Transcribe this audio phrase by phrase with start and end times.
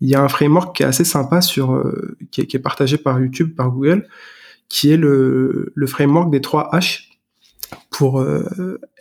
[0.00, 1.82] il y a un framework qui est assez sympa sur,
[2.30, 4.06] qui est, qui, est, partagé par YouTube, par Google,
[4.68, 7.08] qui est le, framework des trois H
[7.90, 8.24] pour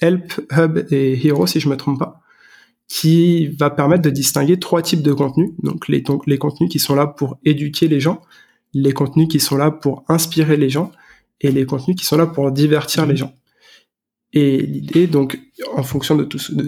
[0.01, 2.21] Help, Hub et Hero, si je me trompe pas
[2.87, 5.51] qui va permettre de distinguer trois types de contenus.
[5.61, 6.01] Donc les
[6.37, 8.21] contenus qui sont là pour éduquer les gens,
[8.73, 10.91] les contenus qui sont là pour inspirer les gens
[11.41, 13.33] et les contenus qui sont là pour divertir les gens.
[14.37, 15.39] Et l'idée, donc,
[15.75, 16.27] en fonction de,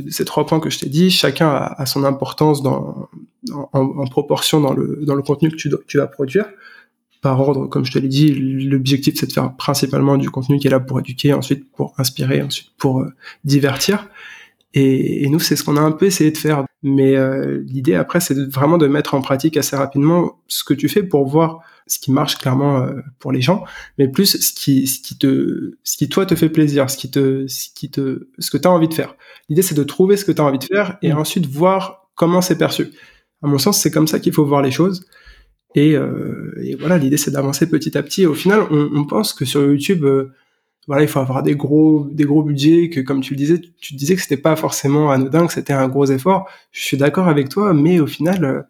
[0.09, 5.01] ces trois points que je t'ai dit, chacun a, son importance en, proportion dans le,
[5.03, 6.45] dans le contenu que tu, tu vas produire.
[7.21, 10.65] Par ordre, comme je te l'ai dit, l'objectif c'est de faire principalement du contenu qui
[10.65, 14.07] est là pour éduquer, ensuite pour inspirer, ensuite pour euh, divertir.
[14.73, 16.63] Et, et nous, c'est ce qu'on a un peu essayé de faire.
[16.83, 20.87] Mais euh, l'idée après, c'est vraiment de mettre en pratique assez rapidement ce que tu
[20.87, 23.65] fais pour voir ce qui marche clairement euh, pour les gens,
[23.97, 27.09] mais plus ce qui, ce qui te, ce qui toi te fait plaisir, ce qui
[27.09, 29.15] te, ce qui te, ce que tu as envie de faire.
[29.49, 31.17] L'idée, c'est de trouver ce que tu as envie de faire et mmh.
[31.17, 32.91] ensuite voir comment c'est perçu.
[33.41, 35.05] À mon sens, c'est comme ça qu'il faut voir les choses.
[35.75, 38.23] Et, euh, et voilà, l'idée, c'est d'avancer petit à petit.
[38.23, 40.31] Et au final, on, on pense que sur YouTube, euh,
[40.89, 43.93] voilà, il faut avoir des gros, des gros budgets, que comme tu le disais, tu
[43.93, 46.49] disais que c'était pas forcément anodin, que c'était un gros effort.
[46.71, 48.61] Je suis d'accord avec toi, mais au final, euh,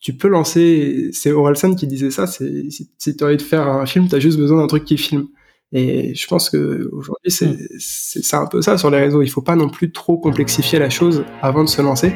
[0.00, 3.68] tu peux lancer, c'est Orelsan qui disait ça, c'est, si, tu as envie de faire
[3.68, 5.28] un film, tu as juste besoin d'un truc qui filme.
[5.70, 7.68] Et je pense que aujourd'hui, c'est, mm.
[7.78, 9.22] c'est, c'est un peu ça sur les réseaux.
[9.22, 12.12] Il faut pas non plus trop complexifier la chose avant de se lancer.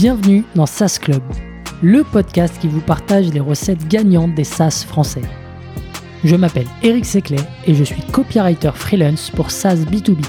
[0.00, 1.20] Bienvenue dans SaaS Club,
[1.82, 5.20] le podcast qui vous partage les recettes gagnantes des SaaS français.
[6.24, 10.24] Je m'appelle Eric Seclet et je suis copywriter freelance pour SaaS B2B.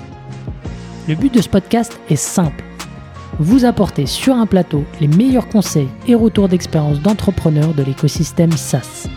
[1.08, 2.66] Le but de ce podcast est simple
[3.40, 9.08] vous apporter sur un plateau les meilleurs conseils et retours d'expérience d'entrepreneurs de l'écosystème SaaS.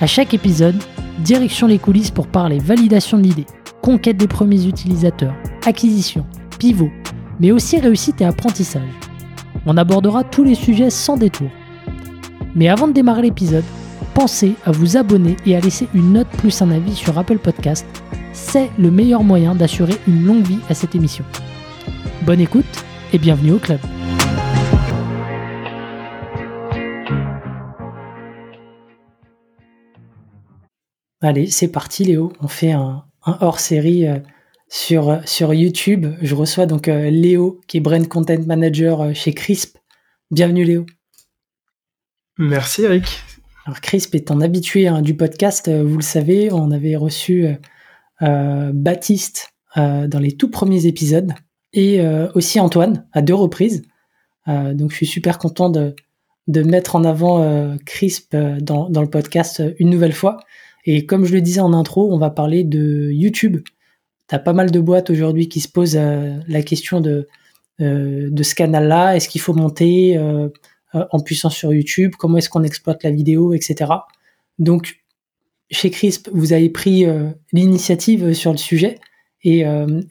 [0.00, 0.82] À chaque épisode,
[1.18, 3.46] direction les coulisses pour parler validation de l'idée,
[3.82, 5.34] conquête des premiers utilisateurs,
[5.66, 6.24] acquisition,
[6.58, 6.90] pivot,
[7.38, 9.07] mais aussi réussite et apprentissage.
[9.70, 11.50] On abordera tous les sujets sans détour.
[12.54, 13.66] Mais avant de démarrer l'épisode,
[14.14, 17.86] pensez à vous abonner et à laisser une note plus un avis sur Apple Podcast.
[18.32, 21.22] C'est le meilleur moyen d'assurer une longue vie à cette émission.
[22.22, 22.64] Bonne écoute
[23.12, 23.78] et bienvenue au club.
[31.20, 34.18] Allez, c'est parti Léo, on fait un, hors-série euh,
[34.68, 36.06] sur, sur YouTube.
[36.20, 39.78] Je reçois donc euh, Léo, qui est Brand Content Manager euh, chez Crisp.
[40.30, 40.86] Bienvenue Léo.
[42.38, 43.04] Merci Eric.
[43.66, 47.46] Alors Crisp est un habitué hein, du podcast, euh, vous le savez, on avait reçu
[48.20, 51.32] Baptiste dans les tout premiers épisodes
[51.72, 52.00] et
[52.34, 53.84] aussi Antoine à deux reprises.
[54.48, 55.94] donc je suis super content de,
[56.48, 60.38] de mettre en avant Crisp dans, dans le podcast une nouvelle fois.
[60.84, 63.58] Et comme je le disais en intro, on va parler de YouTube
[64.28, 67.28] tu as pas mal de boîtes aujourd'hui qui se posent euh, la question de,
[67.80, 69.16] euh, de ce canal-là.
[69.16, 70.48] Est-ce qu'il faut monter euh,
[70.92, 72.12] en puissance sur YouTube?
[72.18, 73.90] Comment est-ce qu'on exploite la vidéo, etc.
[74.58, 75.00] Donc,
[75.70, 77.04] chez Crisp, vous avez pris
[77.52, 78.98] l'initiative sur le sujet.
[79.44, 79.64] Et,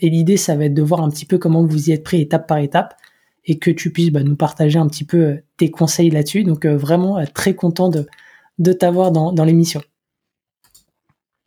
[0.03, 2.47] l'idée, ça va être de voir un petit peu comment vous y êtes pris étape
[2.47, 2.95] par étape
[3.43, 6.43] et que tu puisses bah, nous partager un petit peu tes conseils là-dessus.
[6.43, 9.81] Donc, vraiment, très content de, t'avoir dans l'émission.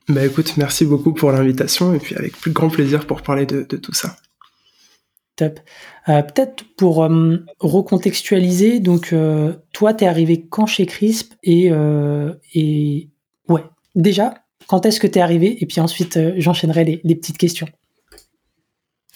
[0.09, 3.62] Bah écoute, merci beaucoup pour l'invitation et puis avec plus grand plaisir pour parler de,
[3.62, 4.16] tout ça.
[5.37, 5.61] Top.
[6.09, 11.71] Euh, peut-être pour euh, recontextualiser, donc euh, toi, tu es arrivé quand chez Crisp et,
[12.55, 13.09] et
[13.49, 14.34] ouais, déjà,
[14.66, 17.69] quand est-ce que tu es arrivé Et puis ensuite, j'enchaînerai les, petites questions.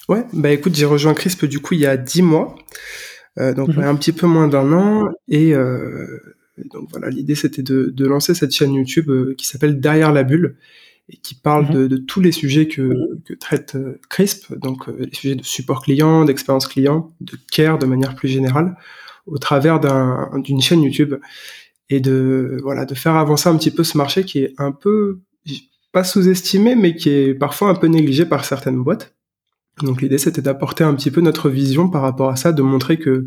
[0.09, 2.55] Ouais, bah écoute, j'ai rejoint Crisp du coup il y a dix mois,
[3.39, 3.83] donc mhm.
[3.83, 5.55] un petit peu moins d'un an et
[6.72, 10.56] donc voilà, l'idée c'était de, de, lancer cette chaîne YouTube qui s'appelle Derrière la bulle
[11.09, 11.72] et qui parle mhm.
[11.72, 15.42] de, de, tous les sujets que, que traite euh, CRISP, donc euh, les sujets de
[15.42, 18.76] support client, d'expérience client, de care de manière plus générale,
[19.26, 21.15] au travers d'une chaîne YouTube
[21.91, 25.21] et de voilà de faire avancer un petit peu ce marché qui est un peu
[25.92, 29.15] pas sous-estimé, mais qui est parfois un peu négligé par certaines boîtes.
[29.83, 32.98] Donc l'idée c'était d'apporter un petit peu notre vision par rapport à ça, de montrer
[32.98, 33.27] que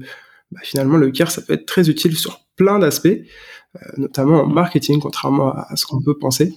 [0.51, 4.47] bah, finalement le care ça peut être très utile sur plein d'aspects, euh, notamment en
[4.47, 6.53] marketing, contrairement à ce qu'on peut penser.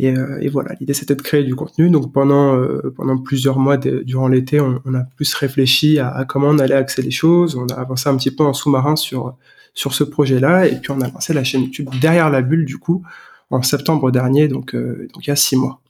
[0.00, 1.90] Et, euh, et voilà, l'idée c'était de créer du contenu.
[1.90, 6.48] Donc pendant euh, pendant plusieurs mois durant l'été, on, a plus réfléchi à, à, comment
[6.48, 7.56] on allait axer les choses.
[7.56, 9.36] On a avancé un petit peu en sous-marin sur
[9.74, 12.78] sur ce projet-là, et puis on a lancé la chaîne YouTube derrière la bulle du
[12.78, 13.04] coup
[13.50, 15.80] en septembre dernier, donc donc il y a six mois.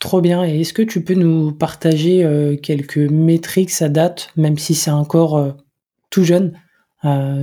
[0.00, 0.44] Trop bien.
[0.44, 5.54] Et est-ce que tu peux nous partager quelques métriques à date, même si c'est encore
[6.14, 6.52] tout jeune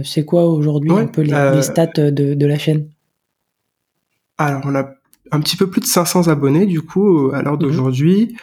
[0.04, 2.90] C'est quoi aujourd'hui un peu les, les stats de, de la chaîne?
[4.38, 4.90] Alors on a
[5.32, 7.60] un petit peu plus de 500 abonnés du coup à l'heure mhm.
[7.60, 8.38] d'aujourd'hui.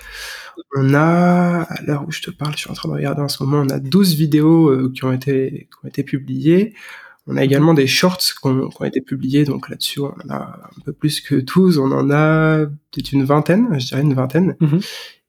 [0.77, 3.29] On a, à l'heure où je te parle, je suis en train de regarder en
[3.29, 6.75] ce moment, on a 12 vidéos euh, qui ont été qui ont été publiées.
[7.31, 10.81] On a également des shorts qui ont, été publiés, donc là-dessus on en a un
[10.83, 14.57] peu plus que 12, on en a peut-être une vingtaine, je dirais une vingtaine.
[14.61, 14.81] Mhm.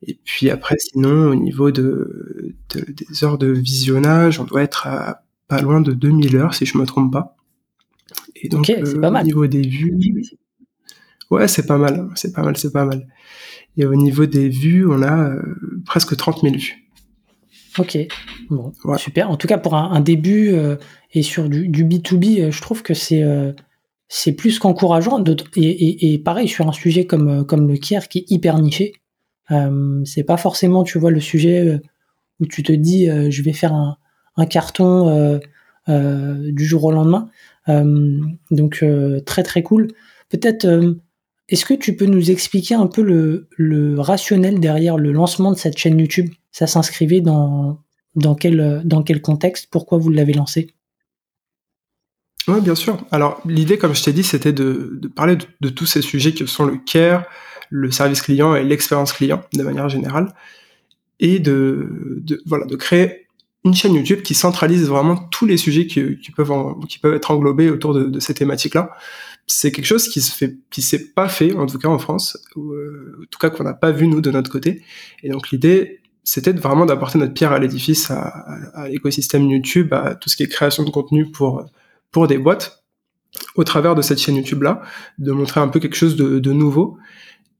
[0.06, 4.86] Et puis après, sinon, au niveau de, de, des heures de visionnage, on doit être
[4.86, 7.36] à pas loin de 2000 heures, si je me trompe pas.
[8.34, 9.22] Et donc, pas mal.
[9.22, 9.98] au niveau des vues,
[11.30, 13.06] ouais, c'est pas mal, c'est pas mal, c'est pas mal.
[13.76, 15.42] Et au niveau des vues, on a euh,
[15.84, 16.89] presque 30 000 vues.
[17.78, 17.98] Ok,
[18.50, 19.30] bon, super.
[19.30, 20.76] En tout cas, pour un, début euh,
[21.12, 23.24] et sur du, du, B2B, euh, je trouve que c'est
[24.08, 25.22] c'est plus qu'encourageant.
[25.56, 28.94] Et, et, et, pareil, sur un sujet comme, comme le Kier qui est hyper niché,
[30.04, 31.80] c'est pas forcément, tu vois, le sujet
[32.40, 33.98] où tu te dis, je vais faire un,
[34.36, 35.40] un carton
[35.86, 37.30] du jour au lendemain.
[38.50, 38.84] donc,
[39.26, 39.88] très très cool.
[40.28, 40.66] Peut-être
[41.50, 45.76] est-ce que tu peux nous expliquer un peu le, rationnel derrière le lancement de cette
[45.76, 46.30] chaîne YouTube?
[46.52, 47.78] Ça s'inscrivait dans,
[48.14, 49.68] dans, quel, dans quel contexte?
[49.70, 50.74] Pourquoi vous l'avez lancé?
[52.48, 52.98] Oui, bien sûr.
[53.10, 56.64] Alors, l'idée, comme je t'ai dit, c'était de, parler de, tous ces sujets que sont
[56.64, 57.24] le care,
[57.68, 60.34] le service client et l'expérience client, de manière générale,
[61.20, 63.26] et de, voilà, de créer
[63.64, 66.00] une chaîne YouTube qui centralise vraiment tous les sujets qui,
[66.34, 66.50] peuvent,
[66.88, 68.90] qui peuvent être englobés autour de, de ces thématiques-là
[69.52, 72.38] c'est quelque chose qui se fait, qui s'est pas fait, en tout cas en France,
[72.54, 74.82] ou euh, en tout cas qu'on n'a pas vu nous de notre côté.
[75.24, 75.99] Et donc l'idée,
[76.30, 80.48] c'était vraiment d'apporter notre pierre à l'édifice, à, l'écosystème YouTube, à tout ce qui est
[80.48, 81.66] création de contenu pour
[82.12, 82.84] pour des boîtes,
[83.56, 84.80] au travers de cette chaîne YouTube là,
[85.18, 86.98] de montrer un peu quelque chose de, de nouveau.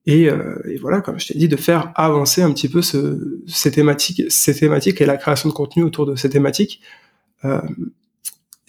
[0.07, 3.43] Et, euh, et, voilà, comme je t'ai dit, de faire avancer un petit peu ce,
[3.49, 6.81] ces thématiques, ces thématiques et la création de contenu autour de ces thématiques.
[7.45, 7.61] Euh,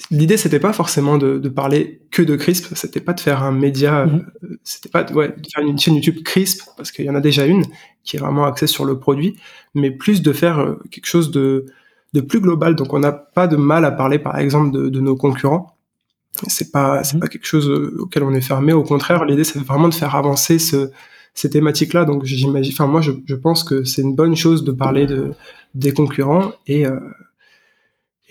[0.09, 3.51] l'idée c'était pas forcément de, de, parler que de Crisp, c'était pas de faire un
[3.51, 4.25] média, mhm.
[4.43, 7.15] euh, c'était pas de, ouais, de faire une chaîne YouTube Crisp parce qu'il y en
[7.15, 7.65] a déjà une
[8.03, 9.35] qui est vraiment axée sur le produit,
[9.75, 11.65] mais plus de faire euh, quelque chose de,
[12.13, 12.75] de plus global.
[12.75, 15.77] Donc on n'a pas de mal à parler par exemple de, de nos concurrents.
[16.47, 17.19] C'est pas c'est mhm.
[17.19, 18.73] pas quelque chose euh, auquel on est fermé.
[18.73, 20.89] Au contraire, l'idée c'est vraiment de faire avancer ce,
[21.33, 22.05] ces thématiques-là.
[22.05, 25.31] Donc j'imagine, enfin moi je, je pense que c'est une bonne chose de parler de
[25.73, 26.99] des concurrents et euh,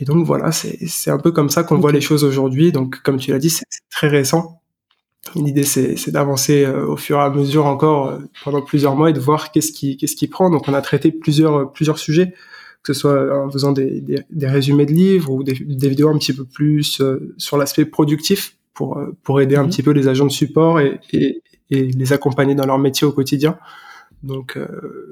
[0.01, 2.73] et donc voilà, c'est un peu comme ça qu'on voit les choses aujourd'hui.
[2.73, 4.63] Donc comme tu l'as dit, c'est très récent.
[5.35, 9.13] L'idée c'est d'avancer euh, au fur et à mesure encore euh, pendant plusieurs mois et
[9.13, 10.49] de voir qu'est-ce qui qu'est-ce qui prend.
[10.49, 12.33] Donc on a traité plusieurs plusieurs sujets,
[12.83, 16.09] que ce soit en faisant des, des, des résumés de livres ou des, des, vidéos
[16.09, 19.69] un petit peu plus euh, sur l'aspect productif pour pour aider un mhm.
[19.69, 23.13] petit peu les agents de support et, et, et, les accompagner dans leur métier au
[23.13, 23.59] quotidien.
[24.23, 24.59] Donc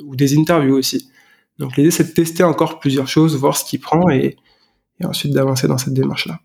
[0.06, 1.10] ou des interviews aussi.
[1.58, 4.36] Donc l'idée c'est de tester encore plusieurs choses, voir ce qui prend et
[5.00, 6.40] et ensuite d'avancer dans cette démarche-là.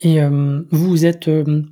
[0.00, 1.62] Et euh, vous êtes euh,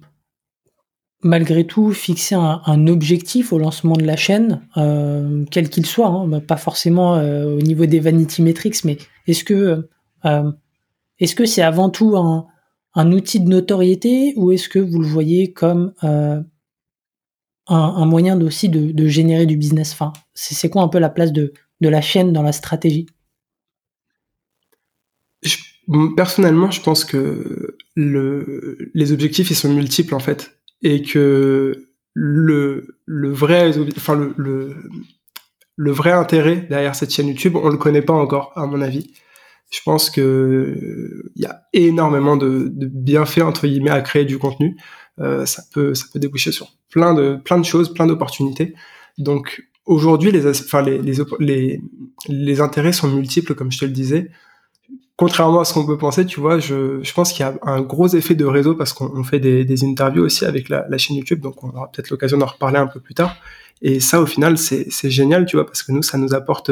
[1.22, 6.28] malgré tout fixé un, objectif au lancement de la chaîne, euh, quel qu'il soit, hein,
[6.28, 9.88] bah, pas forcément au niveau des vanity metrics, mais est-ce que
[11.18, 12.46] est-ce c'est avant tout un,
[13.12, 16.44] outil de notoriété ou est-ce que vous le voyez comme un,
[18.06, 19.92] moyen aussi de, de, générer du business?
[19.92, 23.06] Enfin, C'est quoi un peu la place de, de la chaîne dans la stratégie?
[26.16, 32.98] Personnellement, je pense que le, les objectifs ils sont multiples en fait, et que le,
[33.06, 34.76] le vrai, enfin le, le,
[35.76, 39.12] le vrai intérêt derrière cette chaîne YouTube, on le connaît pas encore, à mon avis.
[39.70, 40.74] Je pense que
[41.36, 44.76] il y a énormément de, de, bienfaits entre guillemets à créer du contenu.
[45.20, 48.74] Euh, ça peut, ça peut déboucher sur plein de, plein de choses, plein d'opportunités.
[49.18, 51.80] Donc aujourd'hui, les, enfin les, les, les,
[52.28, 54.30] les intérêts sont multiples, comme je te le disais
[55.18, 57.82] contrairement à ce qu'on peut penser, tu vois, je, je pense qu'il y a un
[57.82, 61.16] gros effet de réseau parce qu'on fait des, des, interviews aussi avec la, la, chaîne
[61.16, 63.34] YouTube, donc on aura peut-être l'occasion d'en reparler un peu plus tard.
[63.82, 66.70] Et ça, au final, c'est génial, tu vois, parce que nous, ça nous apporte,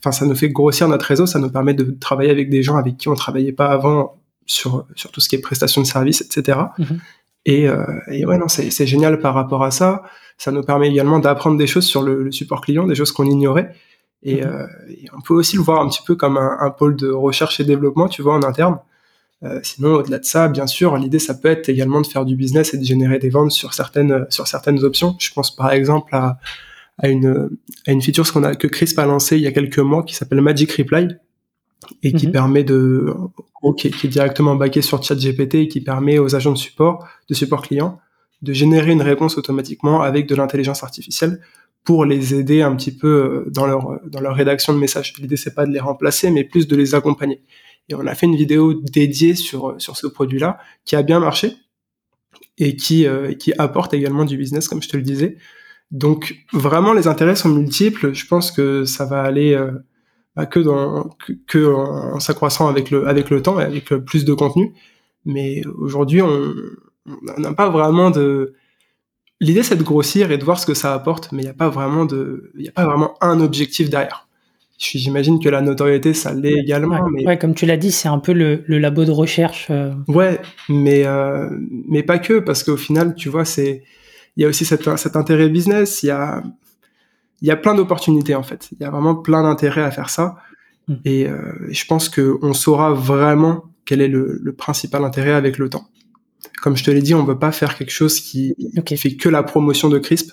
[0.00, 2.76] enfin, ça nous fait grossir notre réseau, ça nous permet de travailler avec des gens
[2.76, 6.22] avec qui on travaillait pas avant sur, sur tout ce qui est prestation de services,
[6.22, 6.60] etc.
[7.44, 10.02] Et, euh, et ouais, non, c'est génial par rapport à ça.
[10.38, 13.26] Ça nous permet également d'apprendre des choses sur le, le support client, des choses qu'on
[13.26, 13.74] ignorait.
[14.22, 14.48] Et, mhm.
[14.48, 17.10] euh, et, on peut aussi le voir un petit peu comme un, un, pôle de
[17.10, 18.78] recherche et développement, tu vois, en interne.
[19.44, 22.36] Euh, sinon, au-delà de ça, bien sûr, l'idée, ça peut être également de faire du
[22.36, 25.16] business et de générer des ventes sur certaines, sur certaines options.
[25.18, 26.38] Je pense par exemple à,
[26.98, 27.50] à une,
[27.86, 30.14] à une feature qu'on a, que Crisp a lancé il y a quelques mois qui
[30.14, 31.08] s'appelle Magic Reply
[32.04, 32.32] et qui mhm.
[32.32, 33.12] permet de,
[33.76, 37.34] qui, qui, est directement backé sur ChatGPT et qui permet aux agents de support, de
[37.34, 37.98] support client,
[38.42, 41.40] de générer une réponse automatiquement avec de l'intelligence artificielle
[41.84, 45.14] pour les aider un petit peu euh, dans leur dans leur rédaction de messages.
[45.18, 47.42] L'idée c'est pas de les remplacer, mais plus de les accompagner.
[47.88, 51.56] Et on a fait une vidéo dédiée sur sur ce produit-là qui a bien marché.
[52.58, 53.06] et qui,
[53.38, 55.36] qui apporte également du business, comme je te le disais.
[55.90, 58.12] Donc vraiment, les intérêts sont multiples.
[58.14, 59.58] Je pense que ça va aller
[60.36, 61.10] bah, que, dans,
[61.46, 61.64] que,
[62.14, 64.72] en s'accroissant avec le, avec le temps et avec plus de contenu.
[65.24, 66.54] Mais aujourd'hui, on
[67.38, 68.54] n'a pas vraiment de...
[69.42, 71.54] L'idée, c'est de grossir et de voir ce que ça apporte, mais il n'y a
[71.54, 74.28] pas vraiment de, il a pas vraiment un objectif derrière.
[74.78, 77.08] J'imagine que la notoriété, ça l'est également.
[77.08, 77.26] Mais...
[77.26, 79.66] ouais, comme tu l'as dit, c'est un peu le, le, labo de recherche.
[79.70, 79.92] Euh.
[80.06, 81.50] Ouais, mais euh,
[81.88, 83.82] mais pas que, parce qu'au final, tu vois, c'est
[84.36, 86.04] il y a aussi cet, cet intérêt business.
[86.04, 86.42] Il y a
[87.42, 88.68] il y a plein d'opportunités en fait.
[88.72, 90.36] Il y a vraiment plein d'intérêts à faire ça.
[90.86, 90.94] Mm.
[91.04, 95.58] Et euh, je pense que on saura vraiment quel est le, le, principal intérêt avec
[95.58, 95.88] le temps.
[96.62, 98.54] Comme je te l'ai dit, on veut pas faire quelque chose qui,
[98.86, 100.30] qui fait que la promotion de Crisp.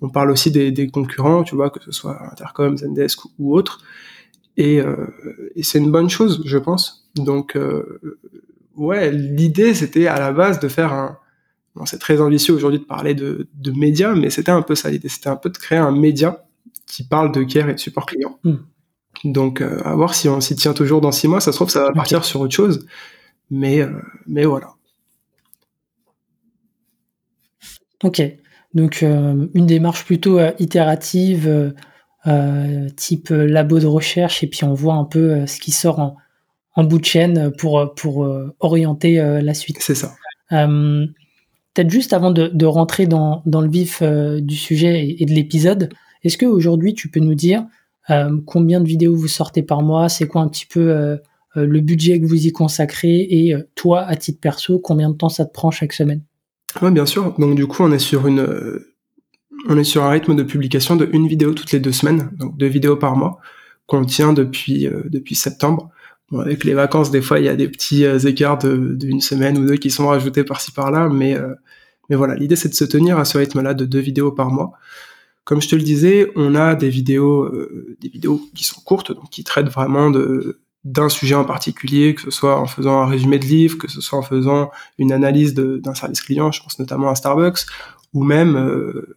[0.00, 3.80] On parle aussi des, des concurrents, tu vois, que ce soit Intercom, Zendesk ou, autre.
[4.56, 5.06] Et, euh,
[5.54, 7.08] et c'est une bonne chose, je pense.
[7.14, 8.00] Donc, euh,
[8.74, 11.16] ouais, l'idée c'était à la base de faire un.
[11.76, 14.90] Bon, c'est très ambitieux aujourd'hui de parler de, de médias, mais c'était un peu ça
[14.90, 15.08] l'idée.
[15.08, 16.44] C'était un peu de créer un média
[16.86, 18.40] qui parle de care et de support client.
[18.42, 18.56] Hmm.
[19.24, 21.40] Donc, euh, à voir si on s'y tient toujours dans six mois.
[21.40, 22.84] Ça se trouve, ça va partir sur autre chose.
[23.50, 23.92] Mais, euh,
[24.26, 24.74] mais voilà.
[28.04, 28.22] Ok.
[28.74, 31.74] Donc, euh, une démarche plutôt itérative,
[32.96, 36.16] type labo de recherche, et puis on voit un peu ce qui sort en,
[36.74, 38.28] en, bout de chaîne pour, pour
[38.60, 39.78] orienter la suite.
[39.80, 40.14] C'est ça.
[40.50, 45.88] Peut-être juste avant de, de rentrer dans, dans, le vif du sujet et de l'épisode,
[46.24, 47.64] est-ce qu'aujourd'hui, tu peux nous dire
[48.10, 50.08] euh, combien de vidéos vous sortez par mois?
[50.08, 51.16] C'est quoi un petit peu euh,
[51.56, 53.20] euh, le budget que vous y consacrez?
[53.30, 56.22] Et toi, à titre perso, combien de temps ça te prend chaque semaine?
[56.82, 57.32] Oui, bien sûr.
[57.38, 58.80] Donc du coup, on est sur une,
[59.68, 62.56] on est sur un rythme de publication de une vidéo toutes les deux semaines, donc
[62.56, 63.38] deux vidéos par mois,
[63.86, 65.90] qu'on tient depuis depuis septembre.
[66.32, 69.76] avec les vacances, des fois, il y a des petits écarts d'une semaine ou deux
[69.76, 71.36] qui sont rajoutés par-ci par-là, mais
[72.08, 74.72] mais voilà, l'idée c'est de se tenir à ce rythme-là de deux vidéos par mois.
[75.44, 79.12] Comme je te le disais, on a des vidéos, euh, des vidéos qui sont courtes,
[79.12, 83.06] donc qui traitent vraiment de d'un sujet en particulier, que ce soit en faisant un
[83.06, 86.78] résumé de livre, que ce soit en faisant une analyse d'un service client, je pense
[86.78, 87.66] notamment à Starbucks,
[88.14, 89.16] ou même euh,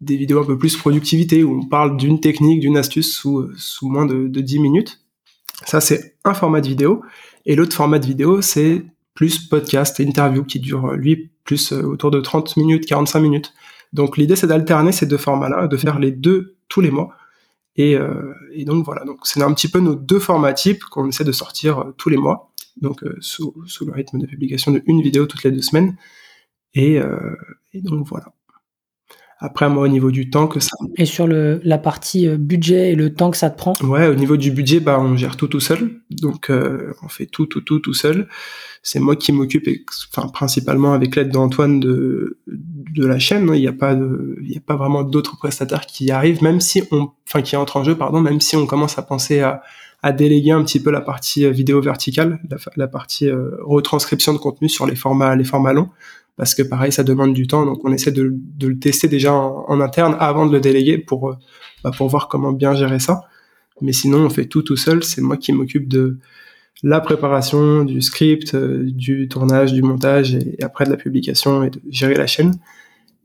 [0.00, 3.88] des vidéos un peu plus productivité, où on parle d'une technique, d'une astuce sous, sous
[3.88, 5.00] moins de, de 10 minutes.
[5.64, 7.02] Ça, c'est un format de vidéo.
[7.46, 8.84] Et l'autre format de vidéo, c'est
[9.14, 13.54] plus podcast interview, qui dure, lui, plus euh, autour de 30 minutes, 45 minutes.
[13.92, 17.14] Donc l'idée c'est d'alterner ces deux formats-là, de faire les deux tous les mois.
[17.76, 21.24] Et, euh, donc voilà, donc c'est un petit peu nos deux formats types qu'on essaie
[21.24, 25.02] de sortir euh, tous les mois, donc euh, sous, le rythme de publication de une
[25.02, 25.96] vidéo toutes les deux semaines.
[26.74, 27.00] Et,
[27.72, 28.35] et donc voilà.
[29.38, 30.70] Après, moi, au niveau du temps que ça.
[30.96, 33.74] Et sur le, la partie euh, budget et le temps que ça te prend?
[33.82, 36.00] Ouais, au niveau du budget, bah, on gère tout tout seul.
[36.10, 38.28] Donc, euh, on fait tout, tout, tout, tout seul.
[38.82, 39.68] C'est moi qui m'occupe,
[40.10, 43.50] enfin, principalement avec l'aide d'Antoine de, de la chaîne.
[43.52, 46.60] Il n'y a pas de, il y a pas vraiment d'autres prestataires qui arrivent, même
[46.60, 49.60] si on, enfin, qui entrent en jeu, pardon, même si on commence à penser à,
[50.02, 53.28] à déléguer un petit peu la partie euh, vidéo verticale, la, la partie
[53.60, 55.90] retranscription de contenu sur les formats, les formats longs
[56.36, 59.32] parce que pareil, ça demande du temps, donc on essaie de, de le tester déjà
[59.32, 61.36] en, interne avant de le déléguer pour, euh,
[61.82, 63.22] bah, pour voir comment bien gérer ça.
[63.80, 65.02] Mais sinon, on fait tout tout seul.
[65.02, 66.18] C'est moi qui m'occupe de
[66.82, 71.70] la préparation, du script, euh, du tournage, du montage et, après de la publication et
[71.70, 72.58] de gérer la chaîne.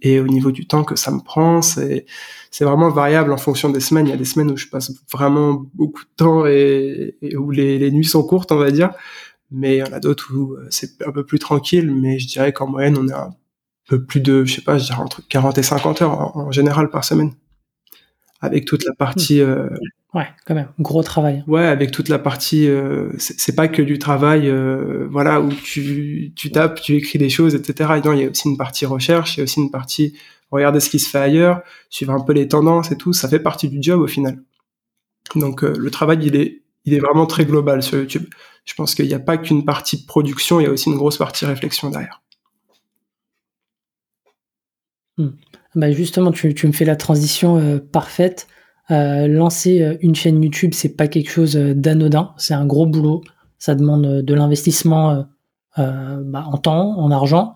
[0.01, 2.05] Et au niveau du temps que ça me prend, c'est
[2.49, 4.07] c'est vraiment variable en fonction des semaines.
[4.07, 7.51] Il y a des semaines où je passe vraiment beaucoup de temps et, et où
[7.51, 8.91] les, les nuits sont courtes, on va dire
[9.51, 12.27] mais il y en a d'autres où euh, c'est un peu plus tranquille, mais je
[12.27, 13.35] dirais qu'en moyenne, on est un
[13.91, 16.89] peu plus de, je sais pas, je dirais entre 40 et 50 heures en, général
[16.89, 17.33] par semaine.
[18.39, 19.41] Avec toute la partie...
[19.41, 19.49] Hmm.
[19.49, 19.69] Euh,
[20.13, 21.43] ouais, quand même, gros travail.
[21.45, 22.67] Ouais, avec toute la partie...
[22.67, 27.29] Euh, c'est pas que du travail, euh, voilà, où tu, tu tapes, tu écris des
[27.29, 28.01] choses, etc.
[28.03, 30.17] non, il y a aussi une partie recherche, il y a aussi une partie
[30.51, 33.39] regarder ce qui se fait ailleurs, suivre un peu les tendances et tout, ça fait
[33.39, 34.41] partie du job au final.
[35.35, 38.25] Donc le travail, il est, il est vraiment très global sur YouTube
[38.65, 41.17] je pense qu'il n'y a pas qu'une partie production, il y a aussi une grosse
[41.17, 42.21] partie réflexion derrière.
[45.17, 45.29] Hmm.
[45.75, 48.47] Bah justement, tu, me fais la transition euh, parfaite.
[48.89, 53.23] Euh, lancer euh, une chaîne YouTube, c'est pas quelque chose d'anodin, c'est un gros boulot.
[53.57, 55.27] Ça demande de l'investissement
[55.77, 57.53] bah, en temps, en argent.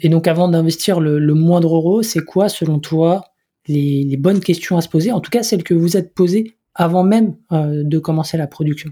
[0.00, 3.26] et donc, avant d'investir le, moindre euro, c'est quoi, selon toi,
[3.68, 5.12] les, bonnes questions à se poser?
[5.12, 8.90] En tout cas, celles que vous êtes posées avant même de commencer la production.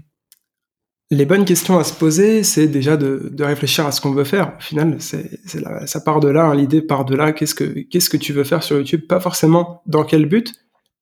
[1.13, 4.23] Les bonnes questions à se poser, c'est déjà de, de, réfléchir à ce qu'on veut
[4.23, 4.53] faire.
[4.57, 5.41] Au final, c'est,
[5.85, 7.33] ça part de là, hein, l'idée part de là.
[7.33, 9.01] Qu'est-ce que, qu'est-ce que tu veux faire sur YouTube?
[9.07, 10.53] Pas forcément dans quel but,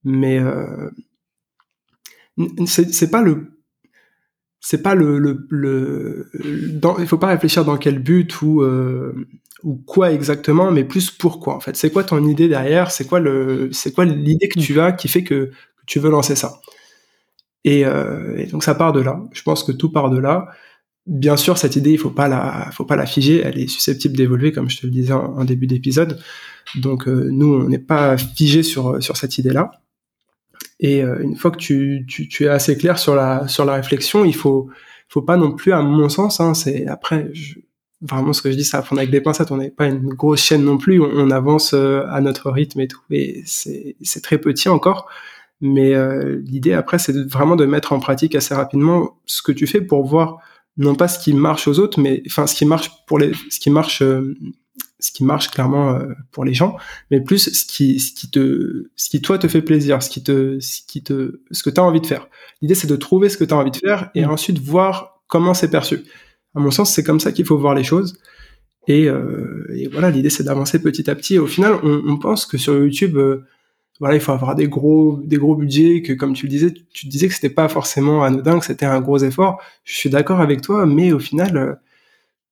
[0.03, 0.89] mais euh,
[2.65, 3.51] c'est, c'est pas le.
[4.59, 6.27] c'est pas le, le, le
[6.73, 9.13] dans, il faut pas réfléchir dans quel but ou euh,
[9.63, 11.75] ou quoi exactement, mais plus pourquoi en fait.
[11.75, 12.89] C'est quoi ton idée derrière?
[12.89, 15.51] C'est quoi le, c'est quoi l'idée que tu as qui fait que
[15.89, 16.61] tu veux lancer ça
[17.65, 19.21] et, euh, et, donc ça part de là.
[19.33, 20.47] Je pense que tout part de là.
[21.05, 23.41] Bien sûr, cette idée, il faut pas la, faut pas la figer.
[23.43, 26.19] Elle est susceptible d'évoluer, comme je te le disais en, début d'épisode.
[26.75, 29.71] Donc euh, nous, on n'est pas figé sur sur cette idée-là.
[30.79, 34.23] Et euh, une fois que tu, tu, es assez clair sur la sur la réflexion,
[34.23, 34.69] il faut
[35.09, 37.31] faut pas non plus, à mon sens, hein, c'est après
[38.01, 39.51] vraiment ce que je dis, ça va prendre avec des pincettes.
[39.51, 41.01] On n'est pas une grosse chaîne non plus.
[41.01, 43.01] On, avance à notre rythme et tout.
[43.09, 45.09] Et c'est c'est très petit encore.
[45.61, 49.67] Mais euh, l'idée après, c'est vraiment de mettre en pratique assez rapidement ce que tu
[49.67, 50.39] fais pour voir
[50.77, 53.59] non pas ce qui marche aux autres, mais enfin ce qui marche pour les, ce
[53.59, 54.33] qui marche, euh,
[54.99, 56.77] ce qui marche clairement euh, pour les gens,
[57.11, 60.23] mais plus ce qui, ce qui te, ce qui toi te fait plaisir, ce qui
[60.23, 62.27] te, ce qui te, ce que tu as envie de faire.
[62.61, 64.31] L'idée c'est de trouver ce que tu as envie de faire et mmh.
[64.31, 65.99] ensuite voir comment c'est perçu.
[66.55, 68.17] À mon sens, c'est comme ça qu'il faut voir les choses.
[68.87, 71.35] Et, euh, et voilà, l'idée c'est d'avancer petit à petit.
[71.35, 73.17] Et au final, on, on pense que sur YouTube
[73.99, 77.07] voilà, il faut avoir des gros, des gros budgets, que comme tu le disais, tu
[77.07, 79.61] disais que c'était pas forcément anodin, que c'était un gros effort.
[79.83, 81.73] Je suis d'accord avec toi, mais au final, euh,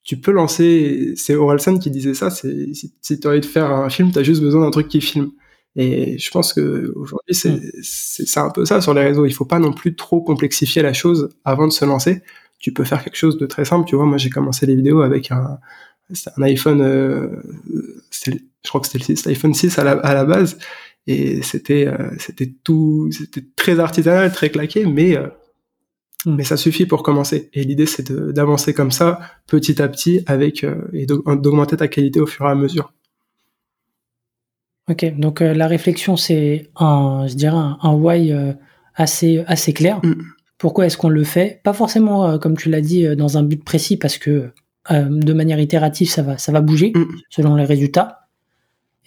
[0.04, 3.72] tu peux lancer, c'est Orelsan qui disait ça, c'est, si, tu as envie de faire
[3.72, 5.32] un film, tu as juste besoin d'un truc qui filme.
[5.78, 7.72] Et je pense que aujourd'hui, c'est, mm.
[7.82, 9.26] c'est, un peu ça sur les réseaux.
[9.26, 12.24] Il faut pas non plus trop complexifier la chose avant de se lancer.
[12.60, 13.88] Tu peux faire quelque chose de très simple.
[13.88, 15.60] Tu vois, moi, j'ai commencé les vidéos avec un,
[16.38, 17.28] un iPhone, euh,
[18.12, 18.32] je
[18.68, 20.58] crois que c'était l'iPhone 6 à la, à la base
[21.08, 25.28] et c'était euh, c'était tout c'était très artisanal très claqué mais euh,
[26.26, 26.36] hmm.
[26.36, 30.64] mais ça suffit pour commencer et l'idée c'est d'avancer comme ça petit à petit avec
[30.64, 32.94] euh, et d'augmenter ta qualité au fur et à mesure
[34.90, 38.34] ok donc la réflexion c'est un je dirais un, why
[38.94, 40.22] assez assez clair hmm.
[40.58, 41.62] pourquoi est-ce qu'on le fait?
[41.64, 44.52] Pas forcément comme tu l'as dit dans un but précis parce que
[44.90, 47.06] de manière itérative ça va ça va bouger hmm.
[47.30, 48.28] selon les résultats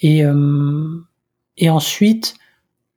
[0.03, 0.25] et
[1.61, 2.35] et ensuite,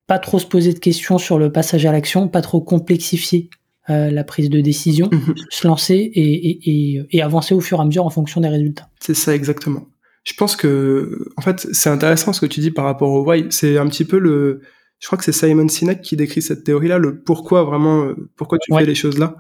[0.08, 3.50] pas trop se poser de questions sur le passage à l'action, pas trop complexifier
[3.90, 5.36] euh, la prise de décision, mhm.
[5.50, 8.90] se lancer et, et, et, avancer au fur et à mesure en fonction des résultats.
[9.00, 9.88] C'est ça exactement.
[10.24, 13.46] Je pense que, en fait, c'est intéressant ce que tu dis par rapport au why.
[13.50, 14.62] C'est un petit peu le,
[15.00, 18.58] je crois que c'est Simon Sinek qui décrit cette théorie-là, le pourquoi vraiment, euh, pourquoi
[18.58, 19.36] tu fais les choses là.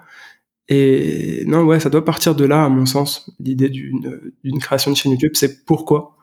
[0.67, 4.97] Et non, ouais, ça doit partir de là, à mon sens, l'idée d'une création de
[4.97, 6.17] chaîne YouTube, c'est pourquoi.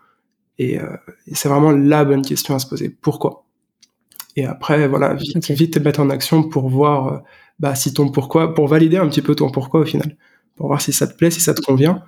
[0.61, 0.96] Euh,
[1.27, 2.90] et, c'est vraiment la bonne question à se poser.
[2.90, 3.44] Pourquoi?
[4.37, 7.18] Et après, voilà, vite, vite te mettre en action pour voir euh,
[7.59, 10.16] bah, si ton pourquoi, pour valider un petit peu ton pourquoi au final,
[10.57, 12.03] pour voir si ça te plaît, si ça te convient.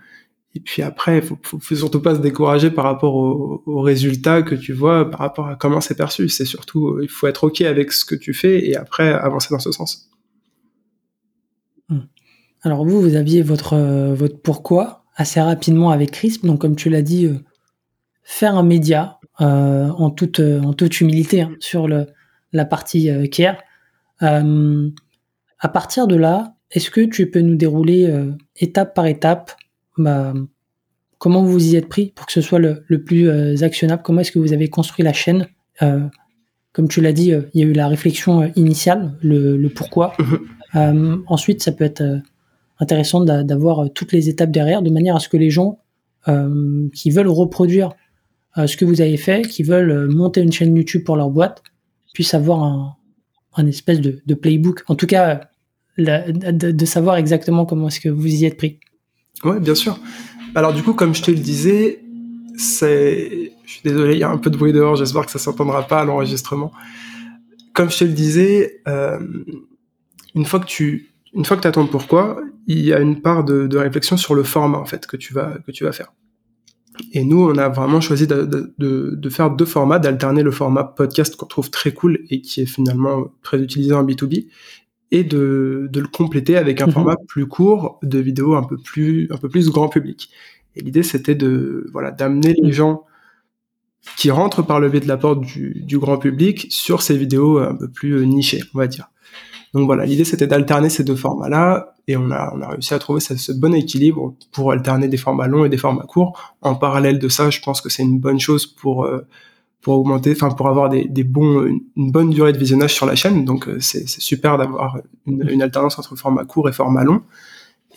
[0.55, 4.55] Et puis après, il faut, faut, surtout pas se décourager par rapport aux résultats que
[4.55, 6.29] tu vois, par rapport à comment c'est perçu.
[6.29, 9.49] C'est surtout, euh, il faut être ok avec ce que tu fais et après avancer
[9.51, 10.11] dans ce sens.
[11.88, 12.01] Hmm.
[12.61, 13.79] Alors vous, vous aviez votre
[14.12, 16.45] votre pourquoi assez rapidement avec Crisp.
[16.45, 17.31] Donc comme tu l'as dit,
[18.23, 22.07] faire un média euh, en toute euh, en toute humilité hein, sur le,
[22.53, 23.57] la partie euh, care.
[24.23, 24.91] Euh,
[25.59, 28.13] à partir de là, est-ce que tu peux nous dérouler
[28.57, 29.53] étape par étape
[29.97, 30.35] bah,
[31.19, 34.03] comment vous y êtes pris pour que ce soit le, le plus actionnable?
[34.03, 35.47] Comment est-ce que vous avez construit la chaîne?
[35.79, 40.17] Comme tu l'as dit, il y a eu la réflexion initiale, le, le pourquoi.
[40.75, 42.03] Ensuite, ça peut être
[42.81, 45.79] intéressant d'avoir toutes les étapes derrière, de manière à ce que les gens
[46.27, 47.91] qui veulent reproduire
[48.57, 51.62] ce que vous avez fait, qui veulent euh, monter une chaîne YouTube pour leur boîte,
[52.12, 52.97] puissent avoir
[53.57, 54.83] un, espèce de, playbook.
[54.88, 55.49] En tout cas,
[55.99, 58.79] de, de, savoir exactement comment est-ce que vous y êtes pris.
[59.45, 59.99] Ouais, bien sûr.
[60.55, 62.03] Alors du coup, comme je te le disais,
[62.57, 64.97] c'est, je suis désolé, il y a un peu de bruit dehors.
[64.97, 66.73] J'espère que ça s'entendra pas à l'enregistrement.
[67.73, 69.19] Comme je te le disais, euh,
[70.35, 73.79] une fois que tu, une fois que pourquoi, il y a une part de, de
[73.79, 76.12] réflexion sur le format en fait que tu vas que tu vas faire.
[77.13, 78.45] Et nous, on a vraiment choisi de,
[78.79, 82.61] de, de faire deux formats, d'alterner le format podcast qu'on trouve très cool et qui
[82.61, 84.47] est finalement très utilisé en B2B,
[85.11, 86.93] et de, de le compléter avec un mhm.
[86.93, 90.31] format plus court de vidéos un peu plus, un peu plus grand public.
[90.75, 93.05] Et l'idée, c'était de, voilà, d'amener les gens
[94.17, 97.59] qui rentrent par le biais de la porte du, du grand public sur ces vidéos
[97.59, 99.12] un peu plus nichées, on va dire.
[99.75, 102.99] Donc voilà, l'idée c'était d'alterner ces deux formats-là et on a, on a réussi à
[102.99, 106.55] trouver ce, bon équilibre pour alterner des formats longs et des formats courts.
[106.61, 109.27] En parallèle de ça, je pense que c'est une bonne chose pour euh,
[109.81, 113.17] pour augmenter, enfin pour avoir des, des bons, une bonne durée de visionnage sur la
[113.17, 113.45] chaîne.
[113.45, 117.23] Donc euh, c'est super d'avoir une, alternance entre format court et format long.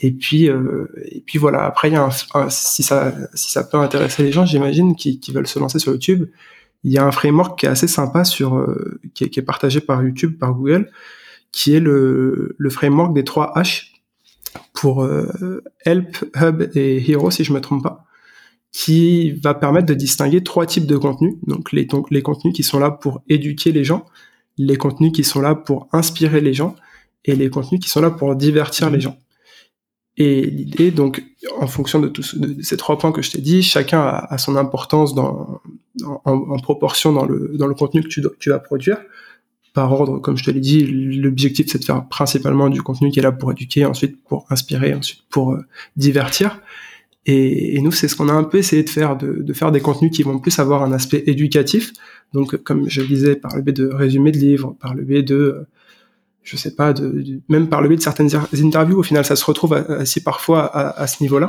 [0.02, 1.64] Et puis euh, et puis voilà.
[1.66, 5.32] Après, y a un, si ça si ça peut intéresser les gens, j'imagine qui, qui
[5.32, 6.28] veulent se lancer sur YouTube,
[6.84, 9.80] il y a un framework qui est assez sympa sur euh, qui, qui, est, partagé
[9.80, 10.92] par YouTube, par Google,
[11.52, 13.92] qui est le, le framework des trois H
[14.74, 18.06] pour euh, Help, Hub et Hero, si je me trompe pas,
[18.72, 21.36] qui va permettre de distinguer trois types de contenus.
[21.48, 24.06] Donc les, les contenus qui sont là pour éduquer les gens,
[24.58, 26.76] les contenus qui sont là pour inspirer les gens,
[27.26, 29.18] et les contenus qui sont là pour divertir les gens.
[30.18, 31.24] Et l'idée, donc,
[31.60, 34.56] en fonction de, tous de ces trois points que je t'ai dit, chacun a, son
[34.56, 35.62] importance dans,
[36.04, 38.98] en, proportion dans le, dans le contenu que tu, tu vas produire.
[39.76, 43.20] Par ordre, comme je te l'ai dit, l'objectif c'est de faire principalement du contenu qui
[43.20, 45.66] est là pour éduquer, ensuite pour inspirer, ensuite pour euh,
[45.98, 46.62] divertir.
[47.28, 50.12] Et, nous, c'est ce qu'on a un peu essayé de faire, de, faire des contenus
[50.12, 51.92] qui vont plus avoir un aspect éducatif.
[52.34, 55.24] Donc, comme je le disais, par le biais de résumés de livres, par le biais
[55.24, 55.66] de
[56.44, 56.94] je sais pas,
[57.50, 58.30] même par le biais de certaines
[58.64, 61.48] interviews, au final, ça se retrouve assez parfois à, ce niveau-là.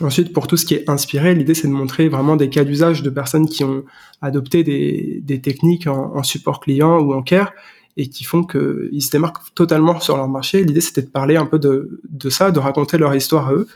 [0.00, 3.02] Ensuite, pour tout ce qui est inspiré, l'idée c'est de montrer vraiment des cas d'usage
[3.02, 3.84] de personnes qui ont
[4.22, 7.52] adopté des, techniques en, en, support client ou en care
[7.96, 10.64] et qui font qu'ils se démarquent totalement sur leur marché.
[10.64, 13.68] L'idée c'était de parler un peu de, de, ça, de raconter leur histoire à eux.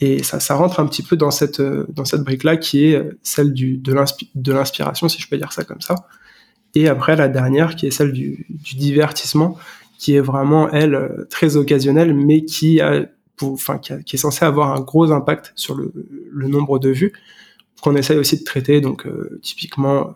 [0.00, 3.52] Et ça, ça rentre un petit peu dans cette, dans cette brique-là qui est celle
[3.52, 5.96] du, de l'inspiration, si je peux dire ça comme ça.
[6.76, 9.58] Et après, la dernière, qui est celle du, du divertissement,
[9.98, 13.06] qui est vraiment, elle, très occasionnelle, mais qui, a,
[13.42, 15.92] enfin, qui, est censée avoir un gros impact sur le,
[16.30, 17.12] le nombre de vues,
[17.80, 18.80] qu'on essaye aussi de traiter.
[18.80, 20.14] Donc, euh, typiquement,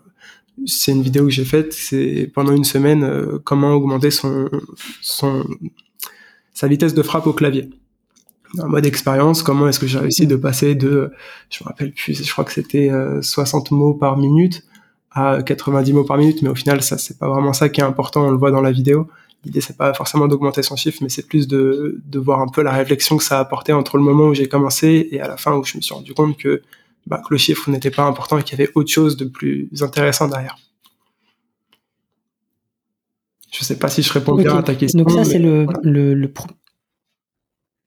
[0.66, 4.48] c'est une vidéo que j'ai faite, c'est pendant une semaine, euh, comment augmenter son,
[5.00, 5.44] son,
[6.52, 7.70] sa vitesse de frappe au clavier.
[8.58, 11.10] En mode expérience, comment est-ce que j'ai réussi de passer de,
[11.48, 12.90] je me rappelle plus, je crois que c'était
[13.22, 14.64] 60 euh, mots par minute
[15.10, 17.84] à 90 mots par minute, mais au final, ça, c'est pas vraiment ça qui est
[17.84, 19.08] important, on le voit dans la vidéo.
[19.44, 22.62] L'idée, c'est pas forcément d'augmenter son chiffre, mais c'est plus de, de voir un peu
[22.62, 25.36] la réflexion que ça a apporté entre le moment où j'ai commencé et à la
[25.36, 26.62] fin où je me suis rendu compte que,
[27.06, 29.68] bah, que le chiffre n'était pas important et qu'il y avait autre chose de plus
[29.80, 30.56] intéressant derrière.
[33.52, 34.98] Je sais pas si je réponds bien à ta question.
[35.00, 36.32] Donc ça, c'est le, le, le,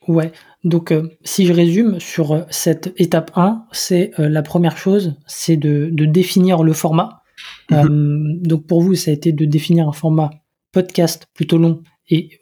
[0.07, 0.31] Ouais,
[0.63, 5.15] donc euh, si je résume sur euh, cette étape 1, c'est euh, la première chose,
[5.25, 7.21] c'est de, de, définir le format.
[7.69, 8.41] Mhm.
[8.43, 10.29] donc pour vous, ça a été de définir un format
[10.75, 12.37] podcast plutôt long et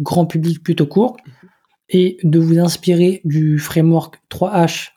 [0.00, 1.16] grand public plutôt court,
[1.88, 4.90] et de vous inspirer du framework 3H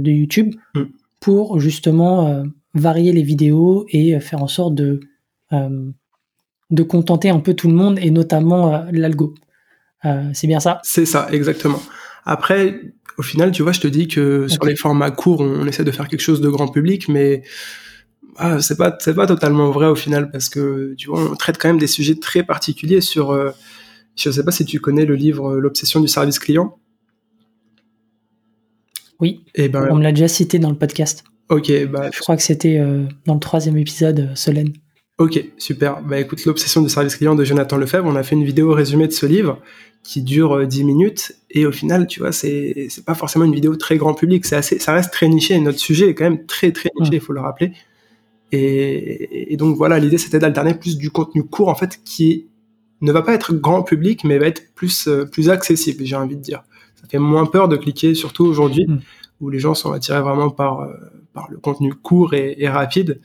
[0.00, 0.88] de YouTube mhm.
[1.20, 5.00] pour justement varier les vidéos et faire en sorte de,
[5.50, 9.34] de contenter un peu tout le monde et notamment l'algo.
[10.04, 10.80] Euh, c'est bien ça?
[10.82, 11.80] C'est ça, exactement.
[12.24, 12.80] Après,
[13.18, 15.90] au final, tu vois, je te dis que sur les formats courts, on, essaie de
[15.90, 17.42] faire quelque chose de grand public, mais
[18.38, 21.58] ah, c'est pas c'est pas totalement vrai au final parce que tu vois, on traite
[21.58, 23.30] quand même des sujets très particuliers sur.
[23.30, 23.50] Euh,
[24.16, 26.78] je sais pas si tu connais le livre euh, L'obsession du service client.
[29.20, 29.44] Oui.
[29.54, 31.24] Et eh ben, on me l'a déjà cité dans le podcast.
[31.48, 32.10] Ok, bah.
[32.12, 32.78] Je crois que c'était
[33.24, 34.72] dans le troisième épisode, Solène.
[35.18, 36.02] Ok, super.
[36.02, 39.06] Bah écoute, l'obsession du service client de Jonathan Lefebvre, on a fait une vidéo résumée
[39.06, 39.62] de ce livre
[40.02, 43.54] qui dure 10 euh, minutes et au final, tu vois, c'est c'est pas forcément une
[43.54, 46.44] vidéo très grand public, c'est assez ça reste très niché notre sujet est quand même
[46.44, 47.72] très très niché, il faut le rappeler.
[48.52, 52.46] Et, et donc voilà, l'idée c'était d'alterner plus du contenu court en fait qui
[53.00, 56.36] ne va pas être grand public mais va être plus euh, plus accessible, j'ai envie
[56.36, 56.62] de dire.
[56.94, 59.00] Ça fait moins peur de cliquer surtout aujourd'hui mm.
[59.40, 60.94] où les gens sont attirés vraiment par euh,
[61.32, 63.20] par le contenu court et, et rapide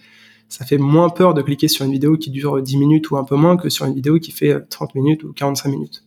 [0.51, 3.23] ça fait moins peur de cliquer sur une vidéo qui dure 10 minutes ou un
[3.23, 6.03] peu moins que sur une vidéo qui fait 30 minutes ou 45 minutes.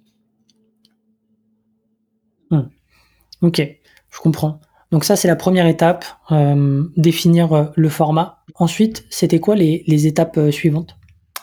[2.51, 2.65] Hmm.
[3.41, 3.63] Ok,
[4.11, 4.61] je comprends.
[4.91, 8.34] Donc ça, c'est la première étape, euh, définir euh, le format.
[8.55, 10.97] Ensuite, c'était quoi les, étapes euh, suivantes?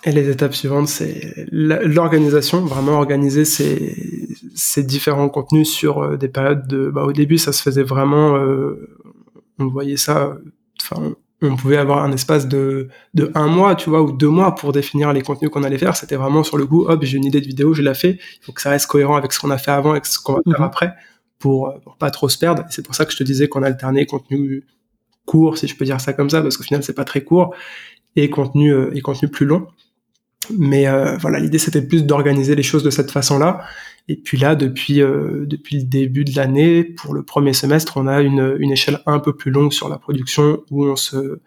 [0.04, 6.90] Et les étapes suivantes, c'est l'organisation, vraiment organiser ces, différents contenus sur des périodes de...
[6.90, 8.36] Bah, au début, ça se faisait vraiment...
[9.60, 10.38] on voyait ça...
[10.82, 14.54] Enfin, on pouvait avoir un espace de, de un mois, tu vois, ou deux mois
[14.54, 15.96] pour définir les contenus qu'on allait faire.
[15.96, 18.20] C'était vraiment sur le goût, hop, j'ai une idée de vidéo, je la fais.
[18.20, 20.34] Il faut que ça reste cohérent avec ce qu'on a fait avant et ce qu'on
[20.34, 20.66] va faire mhm.
[20.66, 20.94] après
[21.40, 22.64] pour, pour pas trop se perdre.
[22.70, 24.64] C'est pour ça que je te disais qu'on alternait contenu
[25.26, 27.54] court, si je peux dire ça comme ça, parce qu'au final, c'est pas très court,
[28.16, 29.68] et contenu, euh, et contenu plus long.
[30.58, 33.62] Mais euh, voilà, l'idée c'était plus d'organiser les choses de cette façon-là.
[34.08, 38.08] Et puis là, depuis euh, depuis le début de l'année, pour le premier semestre, on
[38.08, 41.40] a une, une échelle un peu plus longue sur la production où on se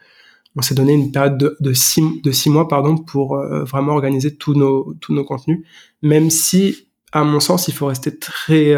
[0.57, 3.93] on s'est donné une période de, de, six, de six mois pardon pour euh, vraiment
[3.95, 5.67] organiser tous nos tous nos contenus.
[6.03, 8.75] Même si, à mon sens, il faut rester très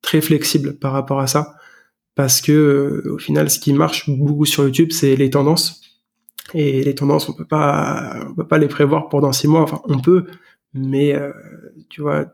[0.00, 1.56] très flexible par rapport à ça,
[2.14, 5.84] parce que au final, ce qui marche beaucoup sur YouTube, c'est les tendances
[6.52, 9.62] et les tendances, on peut pas, on peut pas les prévoir pendant six mois.
[9.62, 10.26] Enfin, on peut,
[10.74, 11.32] mais euh,
[11.88, 12.26] tu vois,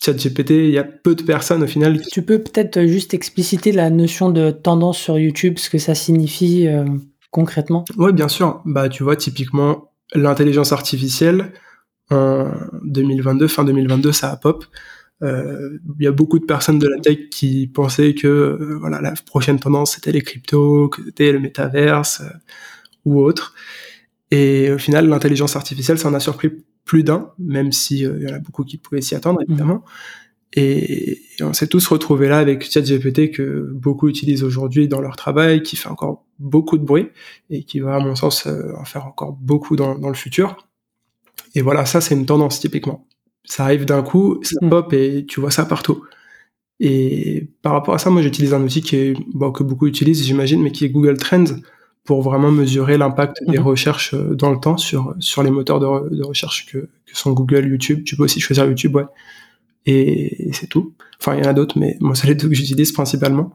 [0.00, 2.00] ChatGPT, il y a peu de personnes au final.
[2.12, 6.68] Tu peux peut-être juste expliciter la notion de tendance sur YouTube, ce que ça signifie
[6.68, 6.84] euh,
[7.30, 7.84] concrètement?
[7.96, 8.62] Oui, bien sûr.
[8.64, 11.52] Bah, tu vois, typiquement, l'intelligence artificielle
[12.10, 12.50] en
[12.84, 14.64] 2022, fin 2022, ça a pop.
[15.22, 19.00] Euh, il y a beaucoup de personnes de la tech qui pensaient que euh, voilà
[19.00, 22.30] la prochaine tendance c'était les cryptos, que c'était le métaverse euh,
[23.04, 23.54] ou autre.
[24.30, 26.50] Et au final, l'intelligence artificielle, ça en a surpris
[26.84, 29.52] plus d'un, même si il y en a beaucoup qui pouvaient s'y attendre mmh.
[29.52, 29.84] évidemment.
[30.54, 35.62] Et, on s'est tous retrouvés là avec ChatGPT que beaucoup utilisent aujourd'hui dans leur travail,
[35.62, 37.08] qui fait encore beaucoup de bruit
[37.50, 40.56] et qui va, à mon sens, en faire encore beaucoup dans, dans le futur.
[41.54, 43.06] Et voilà, ça c'est une tendance typiquement
[43.46, 44.68] ça arrive d'un coup, ça mm.
[44.68, 46.04] pop et tu vois ça partout.
[46.78, 50.24] Et par rapport à ça, moi j'utilise un outil qui est, bon, que beaucoup utilisent,
[50.24, 51.56] j'imagine, mais qui est Google Trends
[52.04, 53.62] pour vraiment mesurer l'impact des mm-hmm.
[53.62, 57.32] recherches euh, dans le temps sur, sur les moteurs de, de recherche que, que, sont
[57.32, 58.04] Google, YouTube.
[58.04, 59.06] Tu peux aussi choisir YouTube, ouais.
[59.86, 60.94] Et, c'est tout.
[61.20, 63.52] Enfin, il y en a d'autres, mais moi, c'est les deux que j'utilise principalement.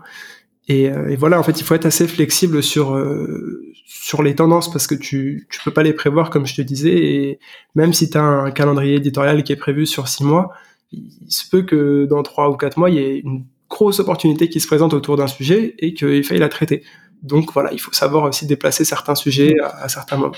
[0.67, 4.36] Et, euh, et, voilà, en fait, il faut être assez flexible sur euh, sur les
[4.36, 6.95] tendances parce que tu tu peux pas les prévoir comme je te disais.
[6.95, 7.39] Et
[7.76, 10.52] même si tu as un calendrier éditorial qui est prévu sur six mois,
[10.91, 14.50] il se peut que dans trois ou quatre mois, il y ait une grosse opportunité
[14.50, 16.84] qui se présente autour d'un sujet et qu'il faille la traiter.
[17.24, 20.36] Donc voilà, il faut savoir aussi déplacer certains sujets à, certains moments.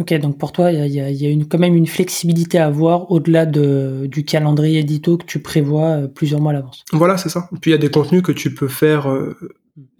[0.00, 2.66] Ok, donc pour toi, il y a, y a une, quand même une flexibilité à
[2.66, 6.84] avoir au-delà de, du calendrier édito que tu prévois euh, plusieurs mois à l'avance.
[6.92, 7.48] Voilà, c'est ça.
[7.60, 9.08] Puis il y a des contenus que tu peux faire.
[9.08, 9.36] Euh,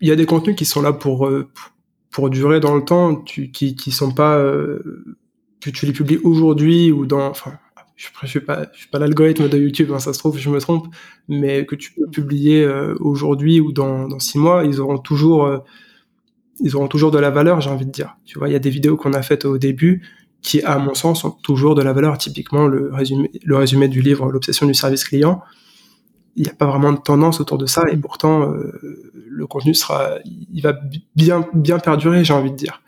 [0.00, 1.48] il y a des contenus qui sont là pour euh,
[2.10, 4.36] pour durer dans le temps, tu, qui qui sont pas
[5.60, 7.28] que tu les publies aujourd'hui ou dans.
[7.28, 7.52] Enfin,
[7.94, 10.50] je, je suis pas je suis pas l'algorithme de YouTube, hein, ça se trouve, je
[10.50, 10.88] me trompe,
[11.28, 15.48] mais que tu peux publier aujourd'hui ou dans dans six mois, ils auront toujours
[16.60, 18.16] ils auront toujours de la valeur, j'ai envie de dire.
[18.24, 20.02] Tu vois, il y a des vidéos qu'on a faites au début
[20.42, 22.18] qui, à mon sens, ont toujours de la valeur.
[22.18, 25.42] Typiquement, le résumé, le résumé du livre L'obsession du service client.
[26.36, 28.72] Il n'y a pas vraiment de tendance autour de ça et pourtant, euh,
[29.28, 30.74] le contenu sera, il va
[31.14, 32.82] bien, bien perdurer, j'ai envie de dire.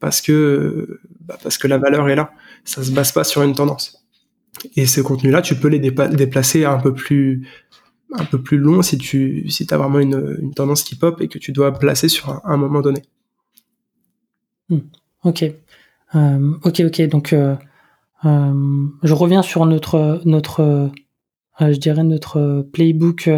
[0.00, 2.32] Parce que, bah, parce que la valeur est là.
[2.64, 4.04] Ça se base pas sur une tendance.
[4.76, 7.48] Et ces contenus-là, tu peux les déplacer un peu plus,
[8.14, 11.28] un peu plus long si tu si as vraiment une, une, tendance qui pop et
[11.28, 13.02] que tu dois placer sur un, moment donné.
[14.68, 14.80] Hmm.
[15.24, 15.44] Ok.
[16.14, 17.02] Euh, ok, ok.
[17.08, 17.56] Donc, euh,
[18.24, 20.90] euh, je reviens sur notre, notre
[21.60, 23.30] je dirais, notre playbook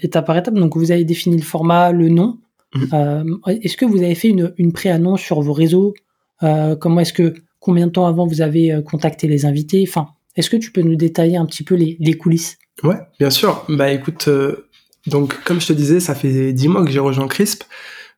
[0.00, 0.54] étape par étape.
[0.54, 2.38] Donc, vous avez défini le format, le nom.
[2.74, 3.38] Mhm.
[3.46, 5.94] est-ce que vous avez fait une, une pré-annonce sur vos réseaux?
[6.40, 9.84] Comment est-ce que, combien de temps avant vous avez contacté les invités?
[9.88, 12.58] Enfin, est-ce que tu peux nous détailler un petit peu les, les coulisses?
[12.82, 13.64] Ouais, bien sûr.
[13.68, 14.68] Bah écoute, euh,
[15.06, 17.64] donc comme je te disais, ça fait dix mois que j'ai rejoint Crisp.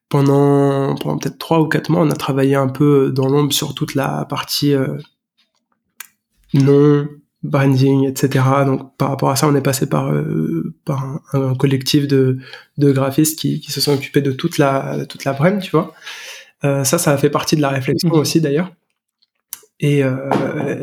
[0.09, 3.75] Pendant, pendant peut-être trois ou quatre mois, on a travaillé un peu dans l'ombre sur
[3.75, 4.99] toute la partie euh,
[6.55, 7.09] nom,
[7.43, 8.45] branding, etc.
[8.67, 12.39] Donc par rapport à ça, on est passé par, euh, par un, collectif de,
[12.79, 15.93] de graphistes qui, qui, se sont occupés de toute la, toute la brand, tu vois.
[16.65, 18.13] Euh, ça, ça a fait partie de la réflexion mmh.
[18.13, 18.71] aussi d'ailleurs.
[19.81, 20.31] Et, euh,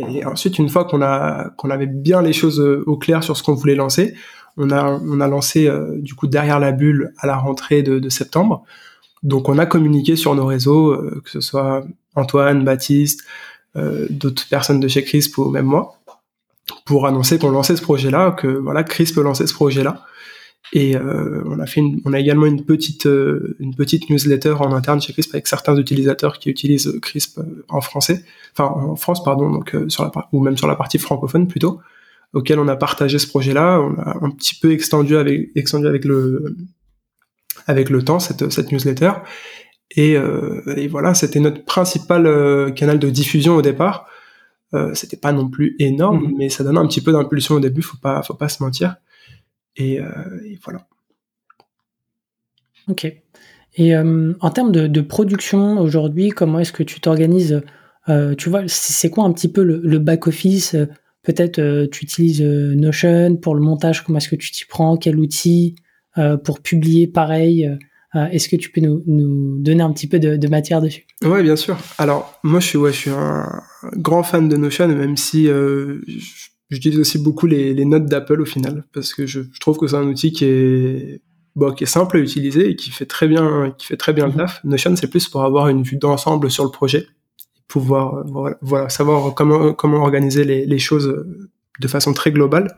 [0.10, 3.36] et, ensuite, une fois qu'on a qu'on avait bien les choses euh, au clair sur
[3.36, 4.14] ce qu'on voulait lancer,
[4.58, 8.00] on a on a lancé euh, du coup derrière la bulle à la rentrée de,
[8.00, 8.64] de septembre.
[9.24, 13.24] Donc, on a communiqué sur nos réseaux, euh, que ce soit Antoine, Baptiste,
[14.12, 15.96] d'autres personnes de chez Crisp ou même moi,
[16.86, 20.06] pour annoncer qu'on lançait ce projet-là, que voilà, Crisp lançait ce projet-là.
[20.72, 24.54] Et euh, on a fait, une, on a également une petite, euh, une petite newsletter
[24.60, 28.24] en interne chez Crisp avec certains utilisateurs qui utilisent Crisp euh, en français,
[28.54, 31.80] enfin en France pardon, donc sur la ou même sur la partie francophone plutôt,
[32.34, 33.82] auquel on a partagé ce projet-là.
[33.82, 36.56] On a un petit peu extendu avec, extendu avec le,
[37.68, 39.12] avec le temps cette, cette newsletter.
[39.96, 40.14] Et,
[40.76, 44.08] et voilà, c'était notre principal canal de diffusion au départ.
[44.74, 47.60] Euh, c'était pas non plus énorme, mmh mais ça donne un petit peu d'impulsion au
[47.60, 48.96] début, faut pas, faut pas se mentir.
[49.80, 50.88] Euh, et, voilà.
[52.88, 53.06] Ok.
[53.76, 57.62] Et euh, en termes de, production aujourd'hui, comment est-ce que tu t'organises
[58.10, 60.76] euh, Tu vois, c'est quoi un petit peu le, back-office
[61.24, 65.76] Peut-être tu utilises Notion pour le montage, comment est-ce que tu t'y prends Quel outil
[66.44, 67.68] Pour publier pareil
[68.14, 71.08] Est-ce que tu peux nous, donner un petit peu de, matière dessus?
[71.24, 71.78] Ouais, bien sûr.
[71.98, 73.64] Alors, moi, je suis, ouais, je suis un
[73.96, 75.48] grand fan de Notion, même si
[76.74, 79.88] J'utilise aussi beaucoup les, les notes d'Apple au final parce que je, je trouve que
[79.88, 81.22] c'est un outil qui est
[81.56, 84.26] bon, qui est simple à utiliser et qui fait très bien qui fait très bien
[84.26, 84.38] le mhm.
[84.40, 84.64] taf.
[84.64, 87.08] Notion c'est plus pour avoir une vue d'ensemble sur le projet,
[87.68, 88.26] pouvoir
[88.62, 91.24] voilà, savoir comment comment organiser les, les choses
[91.80, 92.76] de façon très globale.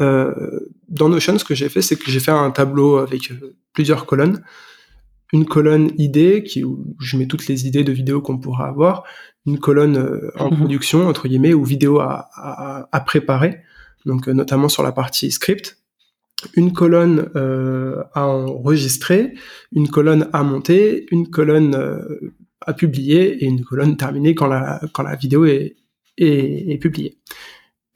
[0.00, 3.56] Euh, dans Notion, ce que j'ai fait, c'est que j'ai fait un tableau avec euh,
[3.72, 4.42] plusieurs colonnes.
[5.32, 9.04] Une colonne idée qui où je mets toutes les idées de vidéos qu'on pourra avoir,
[9.46, 10.58] une colonne euh, en mhm.
[10.58, 13.60] production entre guillemets ou vidéo à, à, à préparer,
[14.04, 15.78] donc euh, notamment sur la partie script,
[16.54, 19.34] une colonne euh, à enregistrer,
[19.72, 24.80] une colonne à monter, une colonne euh, à publier et une colonne terminée quand la
[24.92, 25.76] quand la vidéo est
[26.18, 27.18] est, est publiée.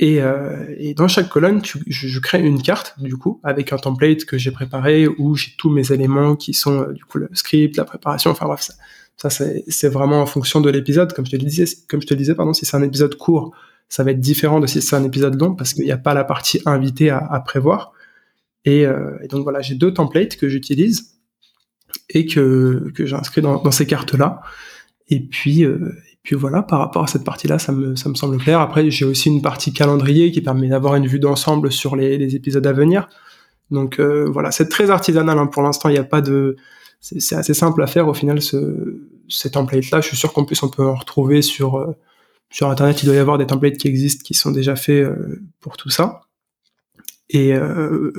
[0.02, 3.70] Et, euh, et, dans chaque colonne, tu, je, je, crée une carte, du coup, avec
[3.74, 7.28] un template que j'ai préparé où j'ai tous mes éléments qui sont, du coup, le
[7.34, 8.72] script, la préparation, enfin bref, ça,
[9.20, 11.12] ça c'est vraiment en fonction de l'épisode.
[11.12, 13.52] Comme je te le disais, comme je te disais, pardon, si c'est un épisode court,
[13.88, 16.14] ça va être différent de si c'est un épisode long parce qu'il n'y a pas
[16.14, 17.92] la partie invitée à, prévoir.
[18.64, 21.18] Et, euh, et, donc voilà, j'ai deux templates que j'utilise
[22.08, 24.40] et que, que dans, ces cartes-là.
[25.08, 28.38] Et puis, euh, puis voilà, par rapport à cette partie-là, ça me, ça me semble
[28.38, 28.60] clair.
[28.60, 32.36] Après, j'ai aussi une partie calendrier qui permet d'avoir une vue d'ensemble sur les, les,
[32.36, 33.08] épisodes à venir.
[33.70, 35.36] Donc euh, voilà, c'est très artisanal.
[35.36, 35.46] Hein.
[35.46, 36.56] Pour l'instant, il n'y a pas de...
[37.00, 40.00] C'est assez simple à faire au final, ce, ces templates-là.
[40.00, 41.96] Je suis sûr qu'en plus, on peut en retrouver sur, euh,
[42.50, 43.02] sur Internet.
[43.02, 45.88] Il doit y avoir des templates qui existent, qui sont déjà faits euh, pour tout
[45.88, 46.22] ça.
[47.30, 48.12] Et euh,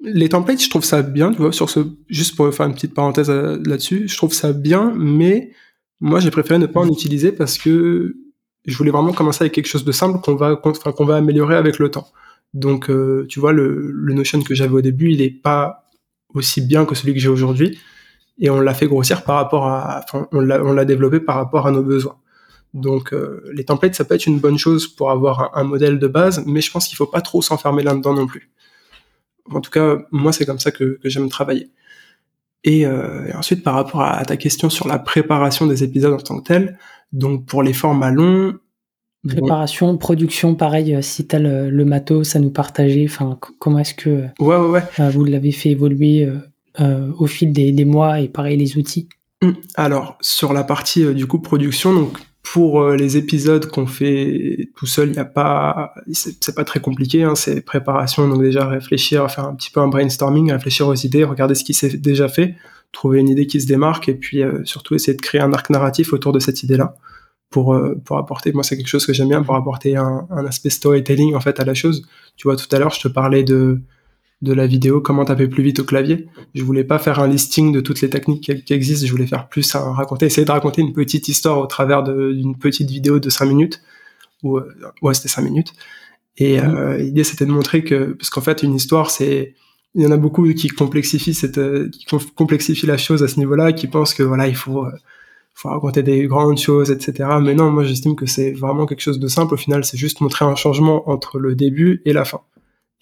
[0.00, 2.94] les templates, je trouve ça bien, tu vois, sur ce, juste pour faire une petite
[2.94, 5.52] parenthèse là-dessus, je trouve ça bien, mais
[6.00, 8.16] moi, j'ai préféré ne pas en utiliser parce que
[8.64, 11.78] je voulais vraiment commencer avec quelque chose de simple qu'on va, qu'on va améliorer avec
[11.78, 12.08] le temps.
[12.54, 12.90] Donc,
[13.28, 15.89] tu vois, le, le Notion que j'avais au début, il est pas
[16.34, 17.78] aussi bien que celui que j'ai aujourd'hui.
[18.38, 21.70] Et on l'a fait grossir par rapport à, enfin, on l'a, développé par rapport à
[21.70, 22.16] nos besoins.
[22.72, 26.06] Donc, euh, les templates, ça peut être une bonne chose pour avoir un, modèle de
[26.06, 28.50] base, mais je pense qu'il faut pas trop s'enfermer là-dedans non plus.
[29.50, 31.70] En tout cas, moi, c'est comme ça que, que j'aime travailler.
[32.64, 36.18] Et, euh, et, ensuite, par rapport à, ta question sur la préparation des épisodes en
[36.18, 36.78] tant que tel,
[37.12, 38.54] donc pour les formats longs.
[39.26, 43.78] Préparation, production, pareil, euh, si tu as le, le, matos à nous partager, enfin, comment
[43.78, 44.82] est-ce que ouais, ouais, ouais.
[44.98, 46.38] Euh, vous l'avez fait évoluer euh,
[46.80, 49.10] euh, au fil des, des, mois et pareil les outils
[49.42, 54.86] hum, Alors, sur la partie du coup production, donc pour les épisodes qu'on fait tout
[54.86, 57.22] seul, il a pas, c'est pas très compliqué.
[57.22, 61.24] Hein, c'est préparation, donc déjà réfléchir, faire un petit peu un brainstorming, réfléchir aux idées,
[61.24, 62.54] regarder ce qui s'est déjà fait,
[62.92, 65.68] trouver une idée qui se démarque, et puis euh, surtout essayer de créer un arc
[65.68, 66.94] narratif autour de cette idée-là
[67.50, 68.52] pour euh, pour apporter.
[68.52, 71.60] Moi, c'est quelque chose que j'aime bien pour apporter un, un, aspect storytelling en fait
[71.60, 72.06] à la chose.
[72.36, 73.80] Tu vois, tout à l'heure, je te parlais de
[74.42, 76.26] de la vidéo, comment taper plus vite au clavier.
[76.54, 79.48] Je voulais pas faire un listing de toutes les techniques qui, existent, je voulais faire
[79.48, 83.28] plus un raconter, essayer de raconter une petite histoire au travers d'une petite vidéo de
[83.28, 83.82] 5 minutes,
[84.42, 85.74] ou euh, ouais c'était 5 minutes.
[86.38, 86.64] Et mmh.
[86.64, 89.54] euh, l'idée c'était de montrer que, parce qu'en fait une histoire c'est,
[89.94, 93.38] il y en a beaucoup qui complexifient cette, euh, qui complexifient la chose à ce
[93.38, 94.90] niveau-là, qui pensent que voilà il faut, euh,
[95.60, 97.28] faut raconter des grandes choses, etc.
[97.42, 99.52] Mais non, moi j'estime que c'est vraiment quelque chose de simple.
[99.52, 102.40] Au final, c'est juste montrer un changement entre le début et la fin.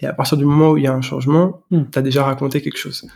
[0.01, 2.61] Et à partir du moment où il y a un changement, tu as déjà raconté
[2.61, 3.07] quelque chose.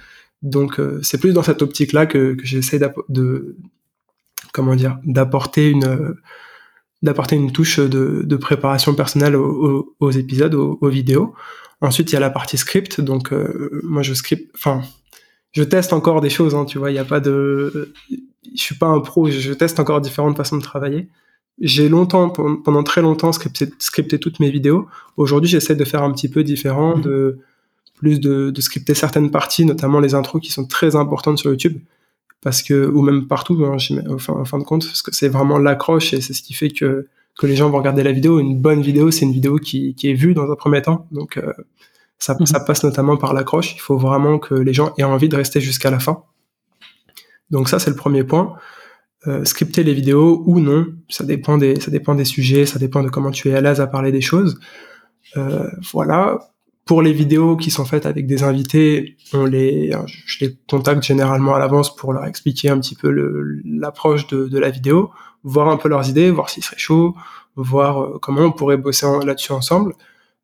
[0.42, 3.56] Donc euh, c'est plus dans cette optique-là que, que j'essaie de
[4.52, 6.14] comment dire d'apporter une
[7.02, 11.34] d'apporter une touche de, de préparation personnelle aux, aux, épisodes, aux, aux, vidéos.
[11.80, 13.00] Ensuite, il y a la partie script.
[13.00, 14.82] Donc euh, moi je script, enfin
[15.50, 16.54] je teste encore des choses.
[16.54, 17.92] Hein, tu vois, il n'y a pas de,
[18.54, 19.30] je suis pas un pro.
[19.30, 21.08] Je teste encore différentes façons de travailler
[21.60, 24.88] j'ai longtemps, pendant très longtemps, scripté, scripté toutes mes vidéos.
[25.16, 27.02] Aujourd'hui, j'essaie de faire un petit peu différent, mmh.
[27.02, 27.38] de
[27.94, 31.78] plus de, de, scripter certaines parties, notamment les intros qui sont très importantes sur YouTube,
[32.40, 33.76] parce que ou même partout, hein,
[34.10, 36.70] enfin, en fin de compte, parce que c'est vraiment l'accroche et c'est ce qui fait
[36.70, 37.06] que
[37.38, 38.40] que les gens vont regarder la vidéo.
[38.40, 41.38] Une bonne vidéo, c'est une vidéo qui, qui est vue dans un premier temps, donc
[41.38, 41.52] euh,
[42.18, 42.46] ça, mmh.
[42.46, 43.74] ça passe notamment par l'accroche.
[43.74, 46.24] Il faut vraiment que les gens aient envie de rester jusqu'à la fin.
[47.52, 48.56] Donc ça, c'est le premier point
[49.28, 50.86] euh, scripter les vidéos ou non.
[51.08, 53.80] Ça dépend des, ça dépend des sujets, ça dépend de comment tu es à l'aise
[53.80, 54.58] à parler des choses.
[55.36, 56.40] Euh, voilà.
[56.84, 59.92] Pour les vidéos qui sont faites avec des invités, on les,
[60.26, 63.08] je les contacte généralement à l'avance pour leur expliquer un petit peu
[63.64, 65.12] l'approche de, de, la vidéo,
[65.44, 67.14] voir un peu leurs idées, voir s'ils seraient chauds,
[67.54, 69.94] voir euh, comment on pourrait bosser là-dessus ensemble.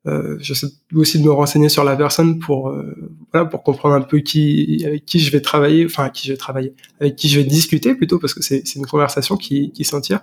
[0.07, 2.95] Euh, j'essaie aussi de me renseigner sur la personne pour euh,
[3.33, 6.33] voilà pour comprendre un peu qui avec qui je vais travailler enfin avec qui je
[6.33, 9.73] vais travailler avec qui je vais discuter plutôt parce que c'est c'est une conversation qui
[9.73, 10.21] qui s'en tire.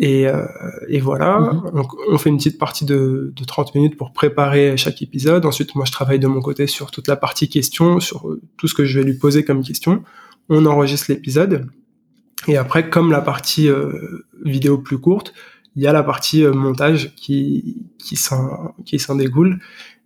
[0.00, 0.44] Et euh,
[0.88, 1.38] et voilà.
[1.38, 1.74] Mm-hmm.
[1.76, 5.46] donc on fait une petite partie de de 30 minutes pour préparer chaque épisode.
[5.46, 8.74] Ensuite moi je travaille de mon côté sur toute la partie questions sur tout ce
[8.74, 10.02] que je vais lui poser comme question.
[10.48, 11.68] On enregistre l'épisode.
[12.48, 15.32] Et après comme la partie euh, vidéo plus courte
[15.76, 19.58] il y a la partie euh, montage qui qui s'en qui s'en dégoule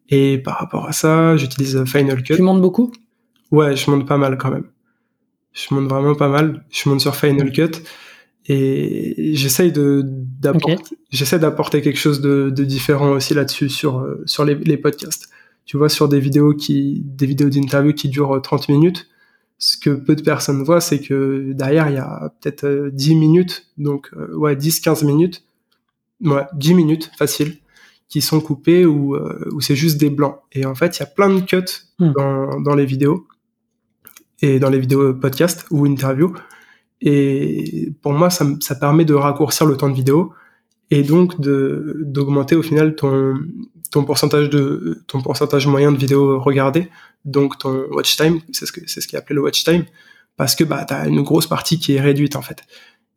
[0.08, 2.36] et par rapport à ça j'utilise Final Cut.
[2.36, 2.92] Tu montes beaucoup?
[3.50, 4.66] Ouais je monte pas mal quand même.
[5.52, 6.64] Je monte vraiment pas mal.
[6.70, 7.82] Je monte sur Final Cut.
[8.48, 10.96] Et j'essaye de d'apporter okay.
[11.10, 15.30] j'essaie d'apporter quelque chose de, de différent aussi là-dessus sur euh, sur les, les podcasts.
[15.64, 19.08] Tu vois sur des vidéos qui des vidéos d'interview qui durent 30 minutes.
[19.58, 23.14] Ce que peu de personnes voient, c'est que derrière, il y a peut-être euh, 10
[23.16, 25.45] minutes, donc euh, ouais, 10-15 minutes
[26.22, 27.58] ouais, 10 minutes facile
[28.08, 30.38] qui sont coupés ou euh, où c'est juste des blancs.
[30.52, 31.62] Et en fait, il y a plein de cuts
[31.98, 32.12] mm.
[32.12, 33.26] dans, dans les vidéos
[34.42, 36.34] et dans les vidéos podcast ou interview.
[37.00, 40.32] Et pour moi, ça, ça permet de raccourcir le temps de vidéo
[40.90, 43.34] et donc de d'augmenter au final ton
[43.90, 46.90] ton pourcentage de ton pourcentage moyen de vidéos regardées,
[47.24, 49.84] donc ton watch time, c'est ce que c'est ce qui est appelé le watch time,
[50.36, 52.62] parce que bah t'as une grosse partie qui est réduite en fait.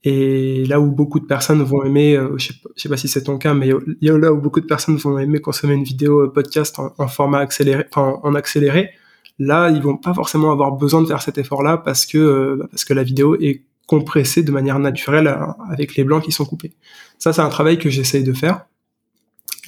[0.04, 3.10] Et là où beaucoup de personnes vont aimer, euh, je, sais pas, sais pas si
[3.10, 3.70] c'est ton cas, mais
[4.02, 7.86] là où beaucoup de personnes vont aimer consommer une vidéo euh, podcast en, format accéléré,
[7.92, 8.92] enfin en accéléré,
[9.40, 12.68] là ils vont pas forcément avoir besoin de faire cet effort-là parce que euh, bah,
[12.72, 15.36] parce que la vidéo est compressée de manière naturelle
[15.70, 16.72] avec les blancs qui sont coupés.
[17.18, 18.68] Ça c'est un travail que j'essaye de faire.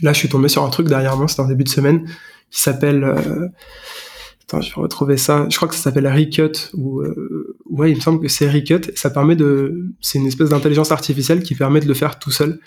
[0.01, 2.05] Là je suis tombé sur un truc derrière moi, c'est en début de semaine,
[2.49, 3.03] qui s'appelle
[4.51, 5.47] Attends, je vais retrouver ça.
[5.49, 7.40] Je crois que ça s'appelle Recut ou euh,
[7.71, 8.91] ouais, il me semble que c'est Recut.
[8.95, 12.59] Ça permet de, c'est une espèce d'intelligence artificielle qui permet de le faire tout seul.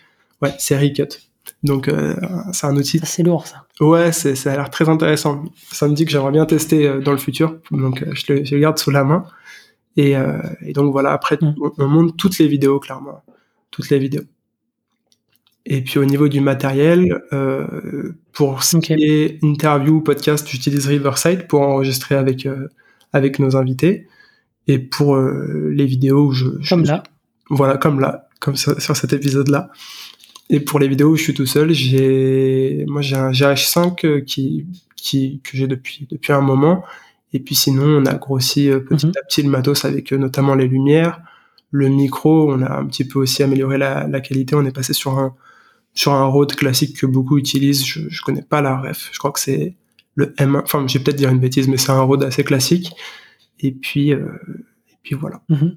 [0.42, 1.20] Ouais, c'est Recut.
[1.62, 2.14] Donc euh,
[2.52, 3.00] c'est un outil.
[3.04, 3.66] C'est lourd ça.
[3.80, 5.44] Ouais, c'est ça a l'air très intéressant.
[5.70, 7.58] Ça me dit que j'aimerais bien tester euh, dans le futur.
[7.70, 9.24] Donc euh, je le, je le garde sous la main.
[9.96, 10.14] Et,
[10.62, 11.12] et donc voilà.
[11.12, 11.54] Après, mm.
[11.62, 13.22] on, on monte toutes les vidéos clairement,
[13.70, 14.24] toutes les vidéos.
[15.66, 17.22] Et puis au niveau du matériel,
[18.32, 22.46] pour ce qui est interview, podcast, j'utilise Riverside pour enregistrer avec
[23.14, 24.08] avec nos invités.
[24.66, 27.02] Et pour euh, les vidéos, je, je, comme là,
[27.50, 29.70] voilà, comme là, comme sur, sur cet épisode-là.
[30.50, 34.66] Et pour les vidéos où je suis tout seul, j'ai moi j'ai un GH5 qui
[34.96, 36.84] qui que j'ai depuis depuis un moment.
[37.32, 39.18] Et puis sinon, on a grossi petit mm-hmm.
[39.18, 41.20] à petit le matos avec notamment les lumières,
[41.70, 42.52] le micro.
[42.52, 44.54] On a un petit peu aussi amélioré la, la qualité.
[44.54, 45.34] On est passé sur un
[45.94, 47.84] sur un Rode classique que beaucoup utilisent.
[47.86, 49.08] Je, je connais pas la ref.
[49.12, 49.74] Je crois que c'est
[50.16, 50.62] le M1.
[50.62, 52.92] Enfin, j'ai peut-être dire une bêtise, mais c'est un Rode assez classique.
[53.64, 54.28] Et puis, euh,
[54.90, 55.42] et puis voilà.
[55.48, 55.76] -hmm.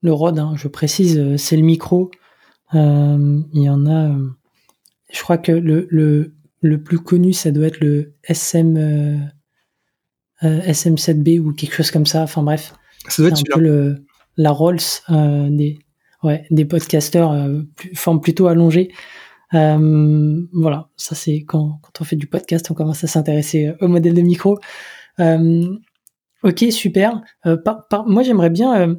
[0.00, 2.10] Le Rode, hein, je précise, euh, c'est le micro.
[2.74, 4.16] Euh, il y en a.
[5.12, 9.18] Je crois que le, le, le plus connu, ça doit être le SM euh,
[10.42, 12.22] SM7B ou quelque chose comme ça.
[12.22, 12.74] Enfin bref.
[13.08, 14.06] Ça doit être un peu le,
[14.38, 15.78] la Rolls des
[16.22, 18.90] ouais, des podcasteurs euh, plus, forme plutôt allongée.
[19.52, 24.14] Voilà, ça c'est quand, quand on fait du podcast, on commence à s'intéresser au modèle
[24.14, 24.58] de micro.
[25.20, 25.76] Euh,
[26.42, 27.22] ok, super.
[27.46, 27.56] Euh,
[28.06, 28.80] moi, j'aimerais bien.
[28.80, 28.94] Euh,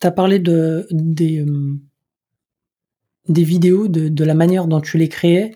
[0.00, 1.44] tu as parlé de, des,
[3.28, 5.52] vidéos, de, la manière dont tu les créais.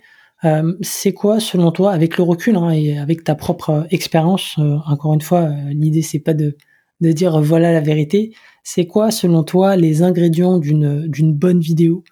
[0.83, 5.23] c'est quoi, selon toi, avec le recul hein, et avec ta propre expérience Encore une
[5.23, 6.57] fois, l'idée c'est pas de,
[7.01, 12.05] dire voilà la vérité, c'est quoi, selon toi, les ingrédients d'une bonne vidéo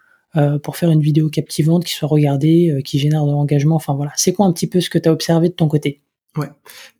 [0.62, 3.74] pour faire une vidéo captivante, qui soit regardée, qui génère de l'engagement?
[3.76, 6.01] Enfin voilà, c'est quoi un petit peu ce que tu as observé de ton côté?
[6.37, 6.49] Ouais.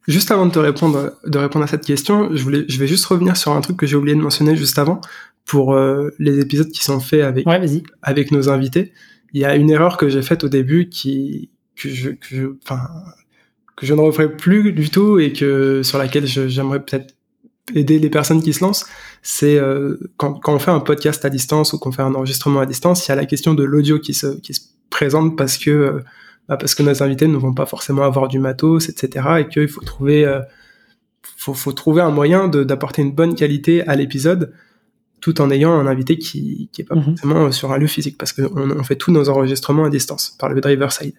[0.09, 3.05] Juste avant de te répondre, de répondre à cette question, je voulais, je vais juste
[3.07, 5.01] revenir sur un truc que j'ai oublié de mentionner juste avant
[5.45, 7.61] pour euh, les épisodes qui sont faits avec ouais,
[8.03, 8.93] avec nos invités.
[9.33, 12.47] Il y a une erreur que j'ai faite au début qui que je, que je,
[12.63, 12.89] enfin
[13.77, 17.15] que je ne referai plus du tout et que sur laquelle j'aimerais peut-être
[17.75, 18.87] aider les personnes qui se lancent,
[19.23, 22.61] c'est euh, quand, quand, on fait un podcast à distance ou qu'on fait un enregistrement
[22.61, 24.61] à distance, il y a la question de l'audio qui se, qui se
[24.91, 26.01] présente parce que euh,
[26.49, 29.27] bah parce que nos invités ne vont pas forcément avoir du matos, etc.
[29.41, 30.41] Et qu'il faut trouver euh,
[31.37, 34.53] faut, faut trouver un moyen d'apporter une bonne qualité à l'épisode
[35.21, 37.05] tout en ayant un invité qui qui est pas -hmm.
[37.05, 40.49] forcément sur un lieu physique parce qu'on on fait tous nos enregistrements à distance par
[40.49, 41.15] le driver side.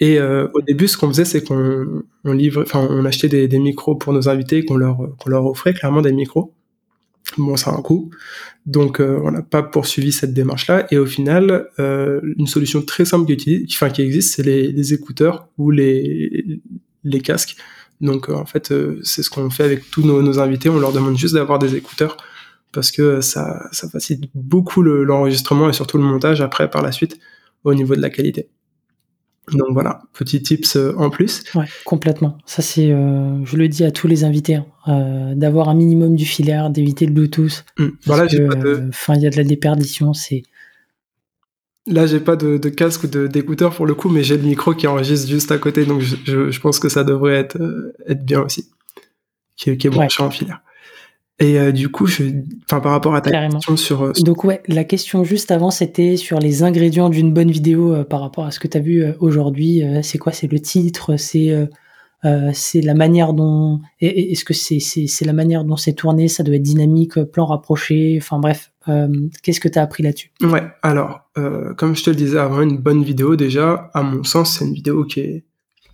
[0.00, 3.48] Et euh, au début, ce qu'on faisait, c'est qu'on on livre, enfin, on achetait des,
[3.48, 6.54] des, micros pour nos invités, qu'on leur, qu'on leur offrait clairement des micros.
[7.38, 8.10] Bon, ça a un coût,
[8.66, 10.86] donc euh, on n'a pas poursuivi cette démarche-là.
[10.90, 15.70] Et au final, euh, une solution très simple qui, enfin, existe, c'est les, écouteurs ou
[15.70, 16.60] les,
[17.04, 17.56] les casques.
[18.00, 20.68] Donc euh, en fait, euh, c'est ce qu'on fait avec tous nos, nos, invités.
[20.68, 22.16] On leur demande juste d'avoir des écouteurs
[22.72, 27.18] parce que ça, ça facilite beaucoup l'enregistrement et surtout le montage après par la suite
[27.64, 28.48] au niveau de la qualité.
[29.52, 31.42] Donc voilà, petit tips euh, en plus.
[31.54, 32.38] Ouais, complètement.
[32.46, 36.14] Ça c'est, euh, je le dis à tous les invités, hein, euh, d'avoir un minimum
[36.14, 37.64] du filaire, d'éviter le Bluetooth.
[37.78, 37.88] Mmh.
[38.04, 38.88] Voilà, j'ai pas de.
[38.88, 40.42] Enfin, il y a de la déperdition, c'est.
[41.86, 44.74] Là, j'ai pas de, de, casque ou d'écouteur pour le coup, mais j'ai le micro
[44.74, 47.58] qui enregistre juste à côté, donc je, je, je pense que ça devrait être,
[48.06, 48.68] être bien aussi,
[49.56, 50.28] qui, qui est branché ouais.
[50.28, 50.60] en filaire.
[51.42, 52.24] Et euh, du coup, je,
[52.64, 54.02] enfin, par rapport à ta question sur.
[54.02, 58.04] Euh, Donc ouais, la question juste avant, c'était sur les ingrédients d'une bonne vidéo euh,
[58.04, 59.82] par rapport à ce que tu as vu euh, aujourd'hui.
[59.82, 60.32] Euh, c'est quoi?
[60.32, 61.16] C'est le titre?
[61.16, 61.50] C'est
[62.24, 63.80] euh, c'est la manière dont.
[64.02, 66.28] Est-ce que c'est c'est la manière dont c'est tourné?
[66.28, 68.18] Ça doit être dynamique, plan rapproché.
[68.20, 68.72] Enfin bref,
[69.42, 70.30] qu'est-ce que tu as appris là-dessus?
[70.42, 70.64] Ouais.
[70.82, 71.30] Alors,
[71.78, 74.74] comme je te le disais avant, une bonne vidéo déjà, à mon sens, c'est une
[74.74, 75.44] vidéo qui est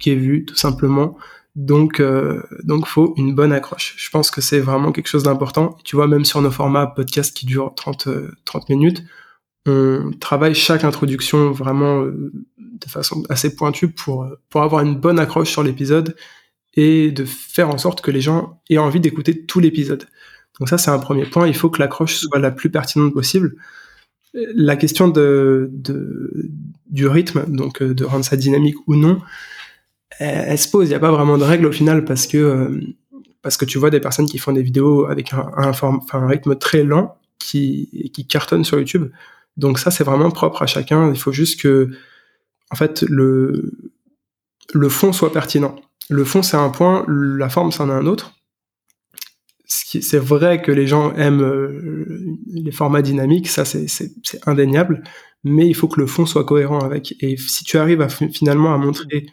[0.00, 1.16] qui est vue tout simplement
[1.56, 3.94] donc, euh, donc faut une bonne accroche.
[3.96, 5.78] Je pense que c'est vraiment quelque chose d'important.
[5.84, 8.08] Tu vois, même sur nos formats podcast qui durent 30,
[8.44, 9.02] 30 euh, minutes,
[9.66, 15.18] on travaille chaque introduction vraiment euh, de façon assez pointue pour, pour avoir une bonne
[15.18, 16.14] accroche sur l'épisode
[16.74, 20.04] et de faire en sorte que les gens aient envie d'écouter tout l'épisode.
[20.60, 21.48] Donc ça, c'est un premier point.
[21.48, 23.56] Il faut que l'accroche soit la plus pertinente possible.
[24.34, 26.50] la question de, de,
[26.90, 29.22] du rythme, donc de rendre ça dynamique ou non,
[30.18, 30.86] elle, se pose.
[30.86, 32.80] Il n'y a pas vraiment de règle au final parce que
[33.42, 37.16] parce que tu vois des personnes qui font des vidéos avec un, rythme très lent
[37.38, 39.10] qui, cartonnent sur YouTube.
[39.56, 41.12] Donc ça, c'est vraiment propre à chacun.
[41.12, 41.90] Il faut juste que,
[42.72, 43.72] en fait, le,
[44.74, 45.76] le fond soit pertinent.
[46.08, 48.32] Le fond, c'est un point, la forme, c'en est un autre.
[49.68, 54.10] C'est vrai que les gens aiment euh, les formats dynamiques, ça c'est
[54.46, 55.02] indéniable,
[55.44, 57.14] mais il faut que le fond soit cohérent avec.
[57.20, 59.26] Et si tu arrives finalement à montrer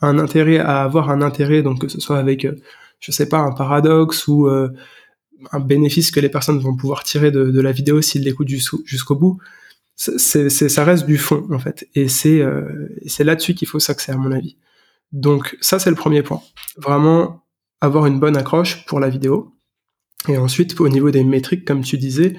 [0.00, 2.54] un intérêt, à avoir un intérêt, donc que ce soit avec euh,
[3.00, 4.68] je sais pas, un paradoxe ou euh,
[5.52, 9.38] un bénéfice que les personnes vont pouvoir tirer de, la vidéo s'ils l'écoutent jusqu'au bout,
[9.96, 11.88] c'est, ça reste du fond en fait.
[11.94, 12.88] Et c'est euh,
[13.18, 14.56] là-dessus qu'il faut s'axer à mon avis.
[15.12, 16.40] Donc ça c'est le premier point.
[16.76, 17.44] Vraiment
[17.80, 19.52] avoir une bonne accroche pour la vidéo.
[20.28, 22.36] Et ensuite au niveau des métriques, comme tu disais,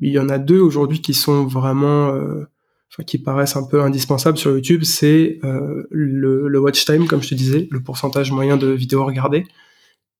[0.00, 2.44] il y en a deux aujourd'hui qui sont vraiment euh,
[2.90, 7.22] enfin, qui paraissent un peu indispensables sur YouTube, c'est euh, le, le, watch time, comme
[7.22, 9.46] je te disais, le pourcentage moyen de vidéos regardées,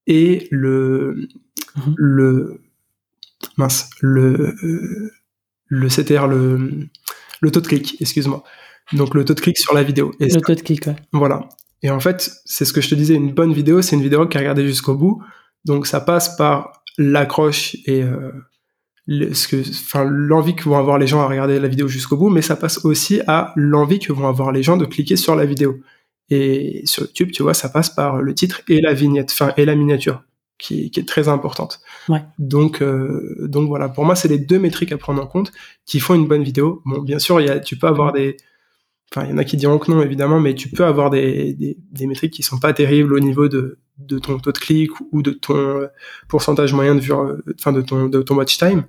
[0.06, 1.28] et le
[1.76, 1.94] mhm.
[1.96, 2.62] le
[3.56, 4.54] mince le
[5.66, 6.88] le CTR le
[7.40, 8.42] le taux de clic excuse-moi
[8.92, 10.96] donc le taux de clic sur la vidéo et le taux de clic ouais.
[11.12, 11.48] voilà
[11.82, 14.26] et en fait c'est ce que je te disais une bonne vidéo c'est une vidéo
[14.26, 15.22] qui est regardée jusqu'au bout
[15.64, 18.32] donc ça passe par l'accroche et euh,
[19.08, 22.30] ce que, enfin, l'envie que vont avoir les gens à regarder la vidéo jusqu'au bout,
[22.30, 25.44] mais ça passe aussi à l'envie que vont avoir les gens de cliquer sur la
[25.44, 25.80] vidéo.
[26.28, 29.64] Et sur YouTube, tu vois, ça passe par le titre et la vignette, enfin et
[29.64, 30.22] la miniature,
[30.58, 31.80] qui, est très importante.
[32.08, 32.22] Ouais.
[32.38, 35.50] Donc, euh, donc voilà, pour moi, c'est les deux métriques à prendre en compte
[35.86, 36.82] qui font une bonne vidéo.
[36.84, 38.36] Bon, bien sûr, il y a, tu peux avoir des,
[39.14, 41.54] enfin, il y en a qui diront que non, évidemment, mais tu peux avoir des,
[41.54, 44.90] des, des, métriques qui sont pas terribles au niveau de, de ton taux de clic
[45.12, 45.86] ou de ton euh,
[46.28, 48.84] pourcentage moyen de vue, euh, enfin, de ton, de ton watch time.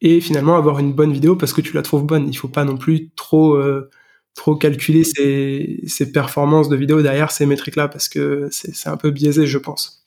[0.00, 2.28] Et finalement, avoir une bonne vidéo parce que tu la trouves bonne.
[2.28, 3.90] Il faut pas non plus trop, euh,
[4.34, 9.10] trop calculer ses, ses, performances de vidéo derrière ces métriques-là parce que c'est un peu
[9.10, 10.06] biaisé, je pense.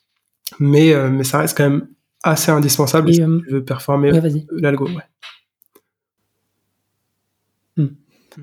[0.58, 1.88] Mais, euh, mais ça reste quand même
[2.22, 4.10] assez indispensable si euh, tu veux performer
[4.50, 4.88] l'algo.
[4.88, 5.02] Ouais.
[7.76, 7.88] Hmm.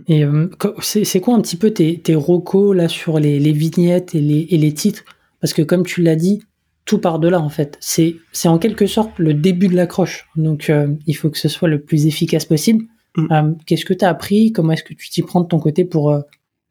[0.07, 0.49] Et euh,
[0.81, 4.47] c'est quoi un petit peu tes, tes recos là sur les, les vignettes et les,
[4.49, 5.03] et les titres?
[5.39, 6.41] Parce que comme tu l'as dit,
[6.85, 7.77] tout par de là en fait.
[7.81, 10.27] C'est en quelque sorte le début de l'accroche.
[10.35, 10.71] Donc
[11.07, 12.85] il faut que ce soit le plus efficace possible.
[13.17, 13.27] Mm.
[13.31, 14.51] Euh, qu'est-ce que tu as appris?
[14.51, 16.21] Comment est-ce que tu t'y prends de ton côté pour euh,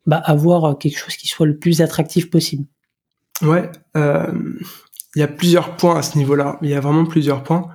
[0.06, 2.66] bah, avoir quelque chose qui soit le plus attractif possible?
[3.42, 4.26] Ouais, euh,
[5.14, 6.58] il y a plusieurs points à ce niveau-là.
[6.62, 7.68] Il y a vraiment plusieurs points.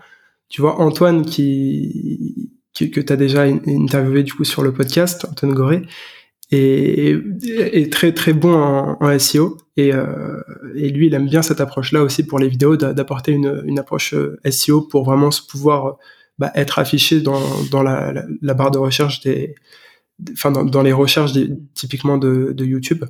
[0.50, 5.54] Tu vois, Antoine qui, que tu as déjà interviewé du coup sur le podcast, Antoine
[5.54, 5.82] Goré,
[6.52, 7.18] est,
[7.48, 9.92] est très très bon en, SEO et,
[10.76, 13.80] et, lui il aime bien cette approche là aussi pour les vidéos d'apporter une, une
[13.80, 14.14] approche
[14.48, 15.98] SEO pour vraiment se pouvoir
[16.38, 19.56] bah, être affiché dans, dans la, la, barre de recherche des,
[20.34, 21.32] enfin dans, les recherches
[21.74, 23.06] typiquement de, de, YouTube.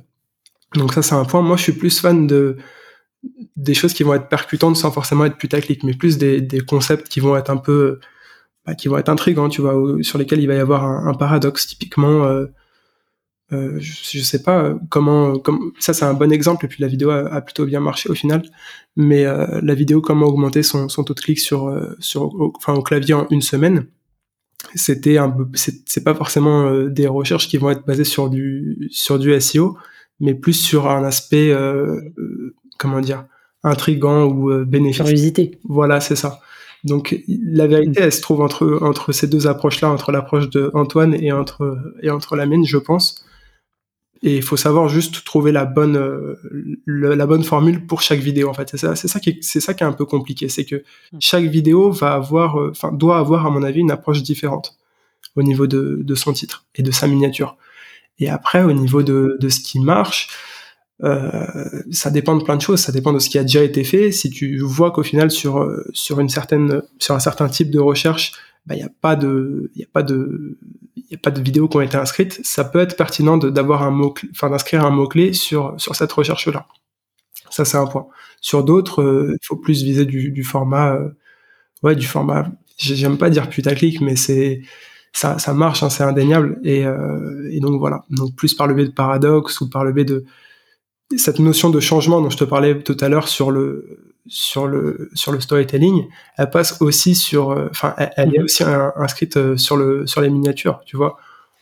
[0.74, 1.42] Donc ça c'est un point.
[1.42, 2.56] Moi je suis plus fan de
[3.56, 7.08] des choses qui vont être percutantes sans forcément être putaclic, mais plus des, des concepts
[7.08, 7.98] qui vont être un peu
[8.66, 11.14] bah, qui vont être intrigants, tu vois, sur lesquels il va y avoir un, un
[11.14, 11.66] paradoxe.
[11.66, 12.46] Typiquement, euh,
[13.52, 16.88] euh, je, je, sais pas comment, comme ça c'est un bon exemple et puis la
[16.88, 18.42] vidéo a, plutôt bien marché au final.
[18.96, 22.52] Mais euh, la vidéo comment augmenter son, son taux de clic sur euh, sur au,
[22.56, 23.86] enfin au clavier en une semaine,
[24.74, 29.18] c'était un c'est pas forcément euh, des recherches qui vont être basées sur du sur
[29.20, 29.76] du SEO,
[30.18, 31.54] mais plus sur un aspect
[32.78, 33.26] comment dire
[33.62, 35.04] intrigant ou bénéfique.
[35.04, 35.60] Curiosité.
[35.64, 36.40] Voilà, c'est ça.
[36.86, 41.14] Donc la vérité, elle se trouve entre entre ces deux approches-là, entre l'approche de Antoine
[41.14, 43.26] et entre et entre la mienne, je pense.
[44.22, 46.36] Et il faut savoir juste trouver la bonne, euh,
[46.86, 48.48] la bonne formule pour chaque vidéo.
[48.48, 50.48] En fait, c'est ça, c'est ça qui, est, c'est ça qui est un peu compliqué,
[50.48, 51.18] c'est que hmm.
[51.20, 54.78] chaque vidéo va avoir, euh, enfin, doit avoir à mon avis une approche différente
[55.34, 57.56] au niveau de, de son titre et de sa miniature.
[58.18, 60.28] Et après, au niveau de, de ce qui marche,
[61.04, 61.46] euh,
[61.90, 62.80] ça dépend de plein de choses.
[62.80, 64.12] Ça dépend de ce qui a déjà été fait.
[64.12, 67.78] Si tu vois qu'au final sur euh, sur une certaine sur un certain type de
[67.78, 68.32] recherche,
[68.66, 70.58] bah, il n'y a pas de, il a pas de,
[70.96, 73.90] il a pas de vidéos qui ont été inscrites, ça peut être pertinent d'avoir un
[73.90, 76.66] mot, enfin d'inscrire un mot clé sur sur cette recherche là.
[77.50, 78.06] Ça c'est un point.
[78.40, 80.98] Sur d'autres, euh, il faut plus viser du, du format,
[81.82, 82.50] ouais, du format.
[82.78, 84.62] J'aime pas dire putaclic, mais c'est
[85.12, 86.58] ça, ça marche, hein, c'est indéniable.
[86.64, 86.84] Et,
[87.50, 88.04] et donc voilà.
[88.10, 90.24] Donc plus par le biais de paradoxe ou par le biais de
[91.14, 95.08] cette notion de changement dont je te parlais tout à l'heure sur le sur le
[95.14, 98.44] sur le storytelling, elle passe aussi sur, euh, enfin, elle, est mhm.
[98.44, 101.16] aussi inscrite euh, sur le sur les miniatures, tu vois,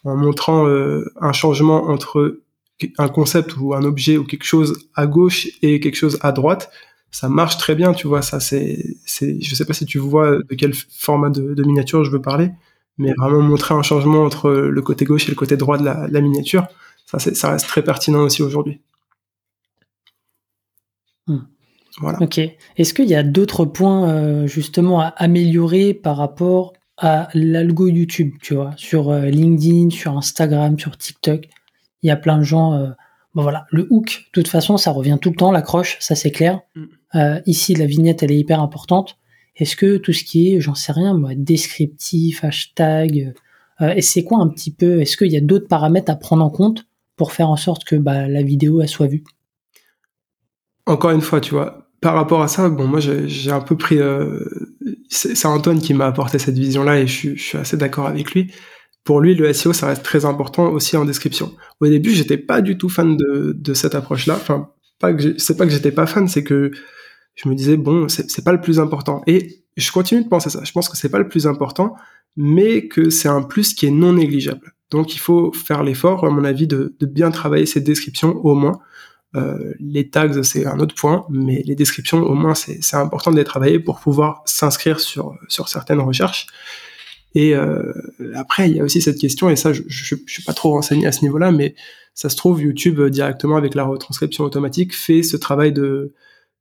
[0.04, 2.40] en montrant euh, un changement entre
[2.98, 6.70] un concept ou un objet ou quelque chose à gauche et quelque chose à droite,
[7.10, 8.22] ça marche très bien, tu vois.
[8.22, 12.02] Ça, c'est, c'est, je sais pas si tu vois de quel format de, de miniature
[12.02, 12.50] je veux parler,
[12.98, 16.08] mais vraiment montrer un changement entre le côté gauche et le côté droit de la,
[16.08, 16.66] la miniature,
[17.06, 18.80] ça, ça reste très pertinent aussi aujourd'hui.
[21.26, 21.38] Hmm.
[21.98, 22.20] Voilà.
[22.20, 22.38] Ok.
[22.76, 28.32] Est-ce qu'il y a d'autres points euh, justement à améliorer par rapport à l'algo YouTube,
[28.42, 31.48] tu vois, sur euh, LinkedIn, sur Instagram, sur TikTok?
[32.02, 32.74] Il y a plein de gens.
[32.74, 32.90] Euh,
[33.34, 36.30] bon voilà, le hook, de toute façon, ça revient tout le temps, l'accroche, ça c'est
[36.30, 36.60] clair.
[36.74, 37.40] Hmm.
[37.46, 39.16] ici, la vignette, elle est hyper importante.
[39.56, 43.34] Est-ce que tout ce qui est, j'en sais rien, moi, descriptif, hashtag,
[43.80, 46.50] et c'est quoi un petit peu Est-ce qu'il y a d'autres paramètres à prendre en
[46.50, 49.22] compte pour faire en sorte que bah, la vidéo elle soit vue?
[50.86, 53.98] Encore une fois, tu vois, par rapport à ça, bon, moi j'ai un peu pris.
[53.98, 54.40] Euh,
[55.08, 58.52] c'est Antoine qui m'a apporté cette vision-là et je, suis assez d'accord avec lui.
[59.04, 61.52] Pour lui, le SEO, ça reste très important aussi en description.
[61.80, 64.34] Au début, j'étais pas du tout fan de, de cette approche-là.
[64.34, 66.70] Enfin, pas que c'est pas que j'étais pas fan, c'est que
[67.34, 69.22] je me disais bon, c'est pas le plus important.
[69.26, 70.62] Et je continue de penser ça.
[70.64, 71.94] Je pense que c'est pas le plus important,
[72.36, 74.74] mais que c'est un plus qui est non négligeable.
[74.90, 78.78] Donc il faut faire l'effort, à mon avis, de, bien travailler ces descriptions au moins.
[79.34, 83.36] Euh, les tags, c'est un autre point, mais les descriptions, au moins, c'est important de
[83.36, 86.46] les travailler pour pouvoir s'inscrire sur, sur certaines recherches.
[87.34, 87.92] Et euh,
[88.34, 91.06] après, il y a aussi cette question, et ça, je, je, suis pas trop renseigné
[91.06, 91.74] à ce niveau-là, mais
[92.14, 96.12] ça se trouve, YouTube directement avec la retranscription automatique fait ce travail de,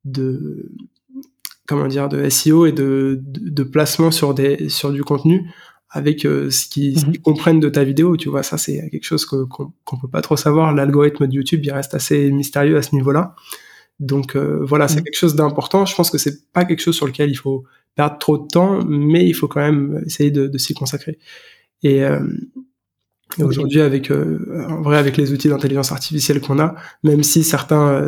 [0.04, 0.72] de
[1.68, 5.50] comment dire, de SEO et de, placement sur du contenu
[5.94, 7.18] avec euh, ce qu'ils mhm.
[7.20, 10.36] comprennent de ta vidéo, tu vois, ça c'est quelque chose qu'on qu'on peut pas trop
[10.36, 10.74] savoir.
[10.74, 13.36] L'algorithme de YouTube, il reste assez mystérieux à ce niveau-là.
[14.00, 15.04] Donc euh, voilà, c'est mhm.
[15.04, 15.86] quelque chose d'important.
[15.86, 17.64] Je pense que c'est pas quelque chose sur lequel il faut
[17.96, 21.20] perdre trop de temps, mais il faut quand même essayer de, de s'y consacrer.
[21.84, 22.20] Et, euh,
[23.38, 26.74] aujourd'hui, avec en vrai, avec les outils d'intelligence artificielle qu'on a,
[27.04, 28.02] même si certains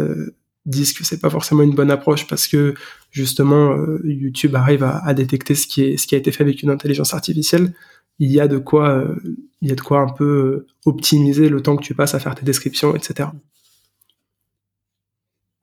[0.66, 2.74] disent que c'est pas forcément une bonne approche parce que
[3.12, 6.64] justement euh, YouTube arrive à, détecter ce qui est ce qui a été fait avec
[6.64, 7.74] une intelligence artificielle.
[8.20, 9.16] Il y a de quoi euh,
[9.62, 12.20] il y a de quoi un peu euh, optimiser le temps que tu passes à
[12.20, 13.30] faire tes descriptions, etc.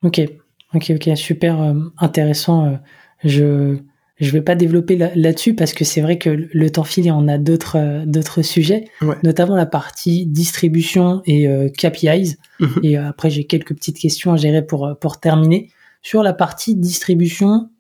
[0.03, 0.20] Ok,
[0.74, 2.80] ok, ok, super intéressant.
[3.22, 3.78] je
[4.22, 7.26] je vais pas développer là-dessus parce que c'est vrai que le temps file et on
[7.26, 8.84] a d'autres euh, d'autres sujets,
[9.24, 12.36] notamment la partie distribution et euh, KPIs.
[12.60, 12.80] Mhm.
[12.84, 15.70] Et euh, après, j'ai quelques petites questions à gérer pour pour terminer.
[16.02, 17.70] Sur la partie distribution,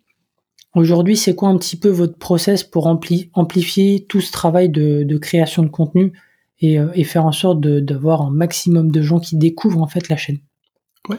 [0.74, 5.18] aujourd'hui, c'est quoi un petit peu votre process pour amplifier tout ce travail de, de
[5.18, 6.12] création de contenu
[6.60, 10.16] et, et, faire en sorte d'avoir un maximum de gens qui découvrent en fait la
[10.16, 10.38] chaîne?
[11.08, 11.16] Ouais.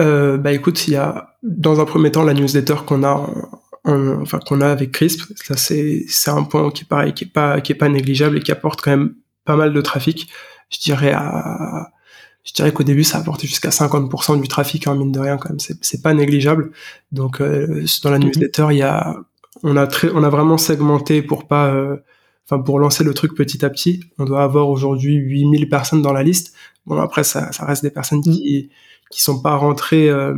[0.00, 3.30] Euh, bah écoute, il y a dans un premier temps la newsletter qu'on a
[3.84, 5.22] enfin qu'on a avec Crisp.
[5.36, 8.38] Ça c'est c'est un point qui est pareil, qui est pas qui est pas négligeable
[8.38, 9.14] et qui apporte quand même
[9.44, 10.28] pas mal de trafic.
[10.70, 11.90] Je dirais à
[12.44, 15.36] je dirais qu'au début ça apportait jusqu'à 50% du trafic en hein, mine de rien
[15.36, 15.60] quand même.
[15.60, 16.72] C'est c'est pas négligeable.
[17.12, 18.26] Donc euh, dans la mhm.
[18.26, 19.16] newsletter il y a
[19.62, 21.96] on a très on a vraiment segmenté pour pas euh,
[22.46, 24.04] enfin pour lancer le truc petit à petit.
[24.18, 26.54] On doit avoir aujourd'hui 8000 personnes dans la liste.
[26.86, 28.70] Bon après ça ça reste des personnes qui
[29.10, 30.34] qui sont pas rentrées euh,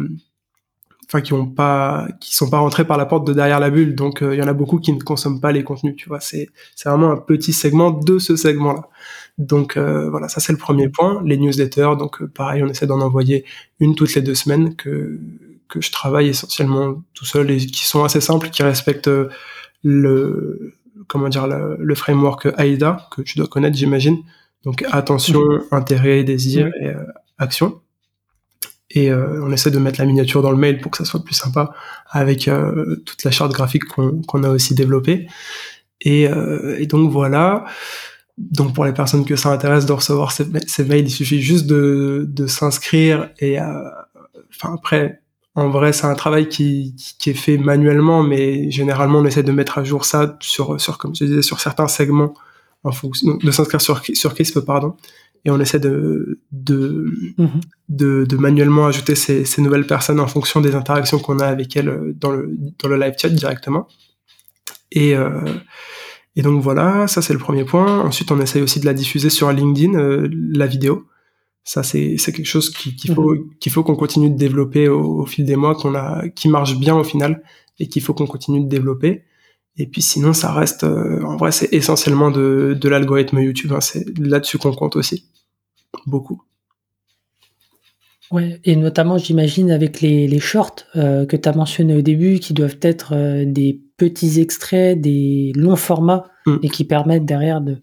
[1.14, 3.94] enfin qui ont pas qui sont pas rentrés par la porte de derrière la bulle.
[3.94, 6.20] Donc euh, il y en a beaucoup qui ne consomment pas les contenus tu vois.
[6.20, 8.88] C'est c'est vraiment un petit segment de ce segment là
[9.38, 11.22] donc euh, voilà ça c'est le premier point.
[11.24, 13.44] Les newsletters donc euh, pareil on essaie d'en envoyer
[13.80, 15.20] une toutes les deux semaines que
[15.68, 19.10] que je travaille essentiellement tout seul et qui sont assez simples qui respectent
[19.82, 20.74] le
[21.08, 24.18] comment dire le, framework AIDA que tu dois connaître j'imagine.
[24.64, 26.92] Donc attention intérêt désir et
[27.38, 27.80] action
[28.94, 31.22] et euh, on essaie de mettre la miniature dans le mail pour que ça soit
[31.22, 31.72] plus sympa
[32.08, 35.26] avec euh, toute la charte graphique qu'on a aussi développée.
[36.00, 37.64] Et, euh, et, donc voilà.
[38.38, 40.44] Donc pour les personnes que ça intéresse de recevoir ces,
[40.84, 45.20] mails, il suffit juste de, de s'inscrire et enfin après
[45.56, 49.52] en vrai, c'est un travail qui, qui, est fait manuellement, mais généralement, on essaie de
[49.52, 52.34] mettre à jour ça sur, sur comme je disais, sur certains segments,
[52.82, 54.96] en fonction de s'inscrire sur, sur Crisp, pardon,
[55.44, 57.60] et on essaie de mhm.
[57.88, 61.76] de, de, manuellement ajouter ces, ces, nouvelles personnes en fonction des interactions qu'on a avec
[61.76, 63.86] elles euh, dans le dans le live chat directement.
[64.90, 65.44] Et euh,
[66.36, 68.00] et donc voilà, ça c'est le premier point.
[68.00, 71.06] Ensuite, on essaye aussi de la diffuser sur LinkedIn, euh, la vidéo.
[71.62, 73.50] Ça c'est c'est quelque chose qu'il faut mhm.
[73.60, 76.76] qu'il faut qu'on continue de développer au, au fil des mois, qu'on a qui marche
[76.76, 77.42] bien au final
[77.78, 79.24] et qu'il faut qu'on continue de développer.
[79.76, 83.72] Et puis sinon, ça reste, euh, en vrai, c'est essentiellement de, de l'algorithme YouTube.
[83.72, 85.24] Hein, c'est là-dessus qu'on compte aussi.
[86.06, 86.42] Beaucoup.
[88.30, 92.38] Ouais, et notamment, j'imagine, avec les, les shorts euh, que tu as mentionné au début,
[92.38, 96.56] qui doivent être euh, des petits extraits, des longs formats, mm.
[96.62, 97.80] et qui permettent derrière de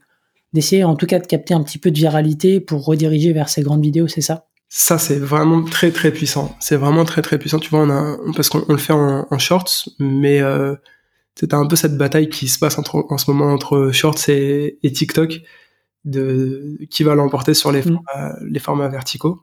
[0.53, 3.61] d'essayer en tout cas de capter un petit peu de viralité pour rediriger vers ces
[3.61, 4.47] grandes vidéos, c'est ça?
[4.67, 6.53] Ça c'est vraiment très très puissant.
[6.59, 7.59] C'est vraiment très très puissant.
[7.59, 10.41] Tu vois, on a parce qu'on le fait en, en shorts, mais
[11.35, 14.77] c'est un peu cette bataille qui se passe entre, en ce moment entre Shorts et,
[14.83, 15.41] et TikTok,
[16.05, 17.83] de qui va l'emporter sur les, Mm.
[17.83, 19.41] formats, les formats verticaux.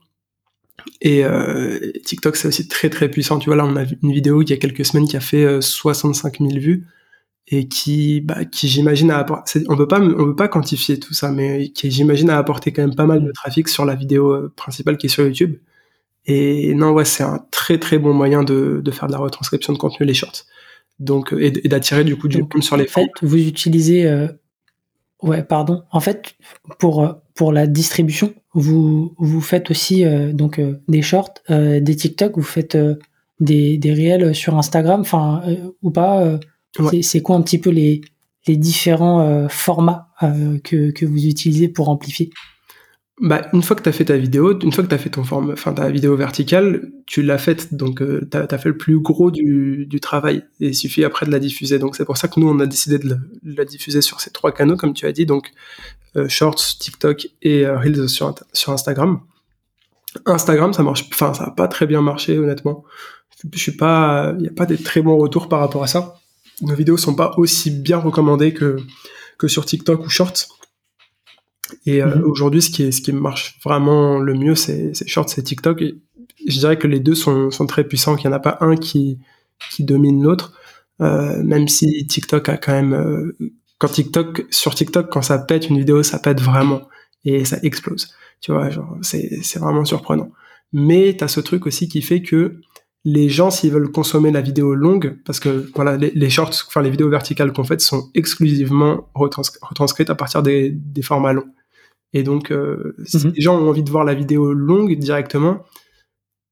[1.01, 3.39] Et euh, TikTok, c'est aussi très très puissant.
[3.39, 5.21] Tu vois, là, on a vu une vidéo il y a quelques semaines qui a
[5.21, 6.87] fait euh, 65 000 vues
[7.49, 9.65] et qui, bah, qui j'imagine a apporté.
[9.69, 12.83] On peut pas, on peut pas quantifier tout ça, mais qui j'imagine a apporté quand
[12.83, 15.57] même pas mal de trafic sur la vidéo euh, principale qui est sur YouTube.
[16.27, 19.73] Et non, ouais, c'est un très très bon moyen de, de faire de la retranscription
[19.73, 20.45] de contenu les shorts.
[21.01, 23.37] Donc euh, et, et d'attirer du coup du Donc, monde sur les En fait, vous
[23.39, 24.07] utilisez.
[24.07, 24.29] euh,
[25.21, 25.83] Ouais, pardon.
[25.91, 26.37] En fait,
[26.79, 31.81] pour, euh, pour la distribution, vous, vous faites aussi euh, donc euh, des shorts, euh,
[31.81, 32.95] des TikTok, vous faites euh,
[33.41, 36.39] des, des réels sur Instagram, enfin, euh, ou pas euh,
[36.79, 36.91] Ouais.
[36.91, 38.01] c'est- C'est quoi un petit peu les,
[38.47, 42.31] les différents euh, formats euh, que, que vous utilisez pour amplifier?
[43.21, 45.11] Bah, une fois que tu as fait ta vidéo, une fois que tu as fait
[45.11, 48.77] ton forme, enfin ta vidéo verticale, tu l'as faite, donc euh, tu as, fait le
[48.77, 50.45] plus gros du, du travail.
[50.61, 51.81] Et il suffit après de la diffuser.
[51.81, 54.53] Donc c'est pour ça que nous, on a décidé de, la diffuser sur ces trois
[54.53, 55.51] canaux, comme tu as dit, donc
[56.17, 59.21] euh, Shorts, TikTok et euh, Reels sur, sur Instagram.
[60.25, 62.85] Instagram, ça marche, enfin ça a pas très bien marché, honnêtement.
[63.53, 66.15] Je suis pas, il n'y a pas des très bons retours par rapport à ça.
[66.63, 68.77] Nos vidéos sont pas aussi bien recommandées que,
[69.39, 70.58] que sur TikTok ou Shorts.
[71.87, 72.23] Et euh, Mhm.
[72.25, 75.83] aujourd'hui, ce qui, est, ce qui marche vraiment le mieux, c'est c'est Shorts et TikTok.
[75.83, 75.97] Et
[76.47, 78.77] je dirais que les deux sont, sont très puissants, qu'il n'y en a pas un
[78.77, 79.19] qui,
[79.71, 80.53] qui domine l'autre.
[81.01, 82.93] Euh, même si TikTok a quand même...
[82.95, 83.37] euh,
[83.79, 86.83] quand TikTok, sur TikTok, quand ça pète une vidéo, ça pète vraiment.
[87.25, 88.09] Et ça explose.
[88.41, 90.31] Tu vois, genre, c'est c'est vraiment surprenant.
[90.73, 92.61] Mais tu as ce truc aussi qui fait que
[93.05, 96.83] les gens, s'ils veulent consommer la vidéo longue, parce que voilà, les, les shorts, enfin
[96.83, 101.47] les vidéos verticales qu'on fait sont exclusivement retrans- retranscrites à partir des, des formats longs.
[102.15, 103.33] Et donc, euh, si Mhm.
[103.37, 105.65] les gens ont envie de voir la vidéo longue directement,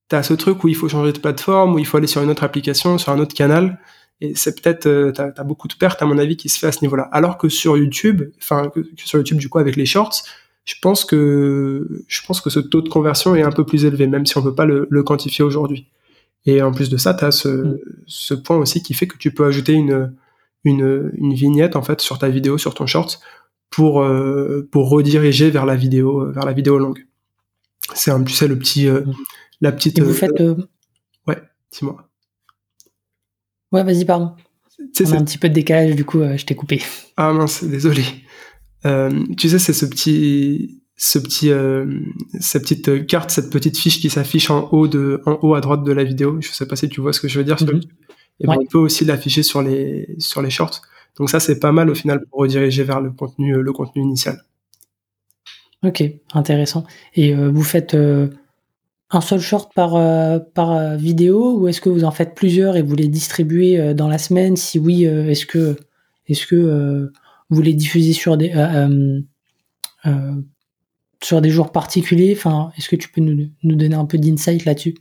[0.08, 2.30] t'as ce truc où il faut changer de plateforme, où il faut aller sur une
[2.30, 3.78] autre application, sur un autre canal.
[4.20, 6.66] Et c'est peut-être, euh, t'as as beaucoup de pertes à mon avis qui se fait
[6.68, 7.04] à ce niveau-là.
[7.12, 10.22] Alors que sur YouTube, enfin que, que sur YouTube du coup avec les shorts,
[10.64, 14.06] je pense que je pense que ce taux de conversion est un peu plus élevé,
[14.06, 15.88] même si on peut pas le, le quantifier aujourd'hui.
[16.46, 17.78] Et en plus de ça, t'as ce, Mm.
[18.06, 20.14] ce point aussi qui fait que tu peux ajouter une,
[20.64, 23.20] une, une vignette en fait sur ta vidéo, sur ton short,
[23.70, 27.06] pour euh, pour rediriger vers la vidéo, euh, vers la vidéo longue.
[27.94, 29.14] C'est un, tu sais, le petit, euh, Mm.
[29.60, 29.98] la petite.
[29.98, 30.40] Et vous euh, faites.
[31.26, 31.38] Ouais,
[31.72, 32.08] dis-moi.
[33.72, 34.32] Ouais, vas-y, pardon.
[34.92, 36.82] C'est- un petit peu de décalage, du coup, je t'ai coupé.
[37.16, 38.02] Ah mince, désolé.
[39.36, 41.50] Tu sais, c'est ce petit, ce petit,
[42.40, 45.82] cette petite carte, cette petite fiche qui s'affiche en haut de, en haut à droite
[45.82, 46.38] de la vidéo.
[46.40, 47.56] Je sais pas si tu vois ce que je veux dire.
[47.60, 47.80] ben,
[48.40, 48.56] Ouais.
[48.60, 50.82] on peut aussi l'afficher sur les, sur les shorts.
[51.18, 54.42] Donc ça, c'est pas mal au final pour rediriger vers le contenu, le contenu initial.
[55.82, 56.02] Ok,
[56.34, 56.84] intéressant.
[57.14, 58.28] Et euh, vous faites euh,
[59.10, 62.76] un seul short par, euh, par euh, vidéo ou est-ce que vous en faites plusieurs
[62.76, 64.56] et vous les distribuez euh, dans la semaine?
[64.56, 65.76] Si oui, euh, est-ce que,
[66.26, 67.12] est-ce euh,
[67.50, 69.20] vous les diffusez sur des, euh, euh,
[70.06, 70.42] euh,
[71.22, 72.34] sur des jours particuliers?
[72.36, 74.94] Enfin, est-ce que tu peux nous, nous donner un peu d'insight là-dessus?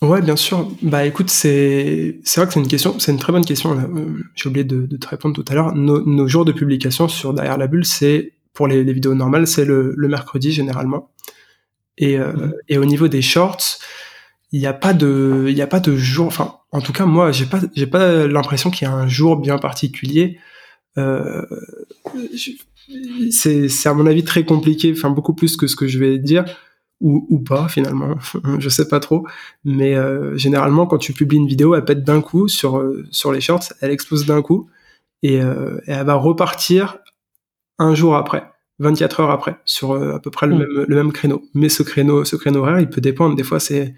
[0.00, 0.70] Ouais, bien sûr.
[0.82, 3.76] Bah écoute, c'est c'est vrai que c'est une question, c'est une très bonne question.
[3.76, 5.74] Euh, J'ai oublié de, de te répondre tout à l'heure.
[5.74, 9.46] Nos, nos jours de publication sur Derrière la bulle, c'est pour les, les vidéos normales,
[9.48, 11.10] c'est le, le mercredi généralement.
[11.96, 12.32] Et, euh,
[12.68, 13.78] et au niveau des shorts,
[14.52, 16.28] il n'y a pas de, il y a pas de jour.
[16.28, 19.36] Enfin, en tout cas, moi, j'ai pas, j'ai pas l'impression qu'il y a un jour
[19.36, 20.38] bien particulier.
[20.96, 21.44] Euh,
[23.30, 24.92] c'est à mon avis très compliqué.
[24.96, 26.44] Enfin, beaucoup plus que ce que je vais dire
[27.00, 28.16] ou, ou pas finalement.
[28.58, 29.26] je sais pas trop.
[29.64, 33.32] Mais euh, généralement, quand tu publies une vidéo, elle pète d'un coup sur euh, sur
[33.32, 34.68] les shorts, elle explose d'un coup
[35.22, 36.98] et, euh, et elle va repartir
[37.78, 38.44] un jour après,
[38.80, 40.58] 24 heures après, sur euh, à peu près le Mm.
[40.58, 41.42] même le même créneau.
[41.54, 43.36] Mais ce créneau ce créneau horaire, il peut dépendre.
[43.36, 43.94] Des fois, c'est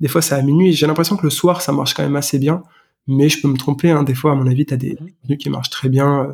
[0.00, 0.72] des fois c'est à minuit.
[0.72, 2.62] J'ai l'impression que le soir, ça marche quand même assez bien.
[3.06, 3.90] Mais je peux me tromper.
[3.90, 4.02] Hein.
[4.02, 5.08] Des fois, à mon avis, t'as des Mhm.
[5.22, 6.32] contenus qui marchent très bien euh,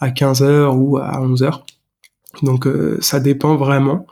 [0.00, 1.64] à 15 heures ou à 11 heures.
[2.42, 4.06] Donc euh, ça dépend vraiment.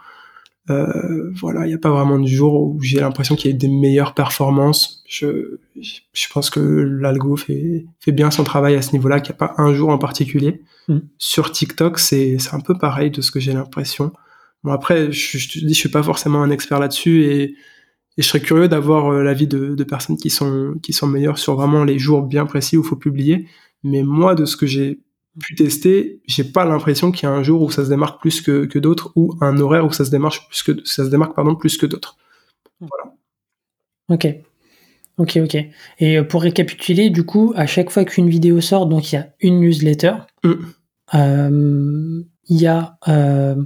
[0.69, 3.57] Euh, voilà, il n'y a pas vraiment de jour où j'ai l'impression qu'il y a
[3.57, 5.05] des meilleures performances.
[5.07, 9.37] Je, je pense que l'algo fait, fait bien son travail à ce niveau-là, qu'il n'y
[9.37, 10.63] a pas un jour en particulier.
[10.89, 10.99] Mm.
[11.19, 14.13] Sur TikTok, c'est c'est un peu pareil de ce que j'ai l'impression.
[14.65, 18.23] Bon après, je, je te dis, je suis pas forcément un expert là-dessus et, et
[18.23, 21.55] je serais curieux d'avoir euh, l'avis de, de personnes qui sont qui sont meilleures sur
[21.55, 23.47] vraiment les jours bien précis où il faut publier.
[23.85, 24.99] Mais moi, de ce que j'ai
[25.41, 28.41] pu tester, j'ai pas l'impression qu'il y a un jour où ça se démarque plus
[28.41, 31.35] que, que d'autres ou un horaire où ça se démarque plus que ça se démarque
[31.35, 32.17] pardon plus que d'autres.
[34.09, 34.27] Ok.
[35.19, 35.55] Ok, ok.
[35.99, 39.19] Et euh, pour récapituler, du coup, à chaque fois qu'une vidéo sort, donc il y
[39.19, 40.15] a une newsletter,
[40.45, 40.53] Mm.
[41.15, 43.57] euh, il y a euh,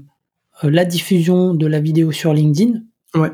[0.62, 2.82] la diffusion de la vidéo sur LinkedIn,
[3.16, 3.30] Ouais.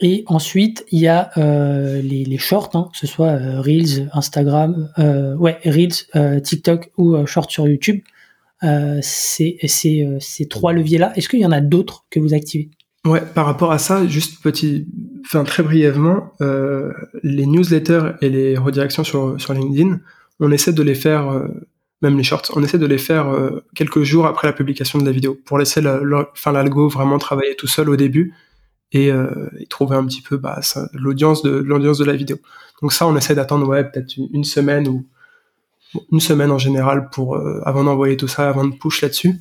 [0.00, 4.88] Et ensuite, il y a euh, les, shorts, hein, que ce soit euh, Reels, Instagram,
[4.98, 8.00] euh, ouais, Reels, TikTok ou shorts sur YouTube.
[9.02, 11.12] c'est ces trois leviers-là.
[11.16, 12.70] Est-ce qu'il y en a d'autres que vous activez?
[13.06, 14.86] Ouais, par rapport à ça, juste petit,
[15.24, 16.32] enfin très brièvement,
[17.22, 20.00] les newsletters et les redirections sur sur LinkedIn,
[20.38, 21.46] on essaie de les faire,
[22.02, 23.26] même les shorts, on essaie de les faire
[23.74, 27.88] quelques jours après la publication de la vidéo pour laisser l'algo vraiment travailler tout seul
[27.88, 28.34] au début
[28.92, 30.60] et, euh, et trouver un petit peu bah,
[30.92, 32.38] l'audience de l'audience de la vidéo.
[32.82, 35.06] Donc ça, on essaie d'attendre ouais peut-être une, semaine ou
[36.12, 39.38] une semaine en général pour euh, avant d'envoyer tout ça, avant de push là-dessus.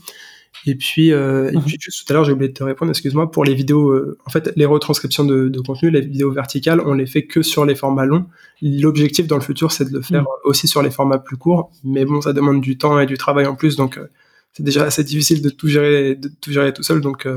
[0.66, 1.62] Et puis, euh, et mhm.
[1.62, 4.18] puis juste tout à l'heure, j'ai oublié de te répondre, excuse-moi, pour les vidéos, euh,
[4.26, 7.66] en fait, les retranscriptions de, de, contenu, les vidéos verticales, on les fait que sur
[7.66, 8.26] les formats longs.
[8.62, 10.28] L'objectif dans le futur, c'est de le faire mhm.
[10.44, 13.46] aussi sur les formats plus courts, mais bon, ça demande du temps et du travail
[13.46, 14.10] en plus, donc euh,
[14.52, 17.28] c'est déjà assez difficile de tout gérer, de tout gérer tout seul, donc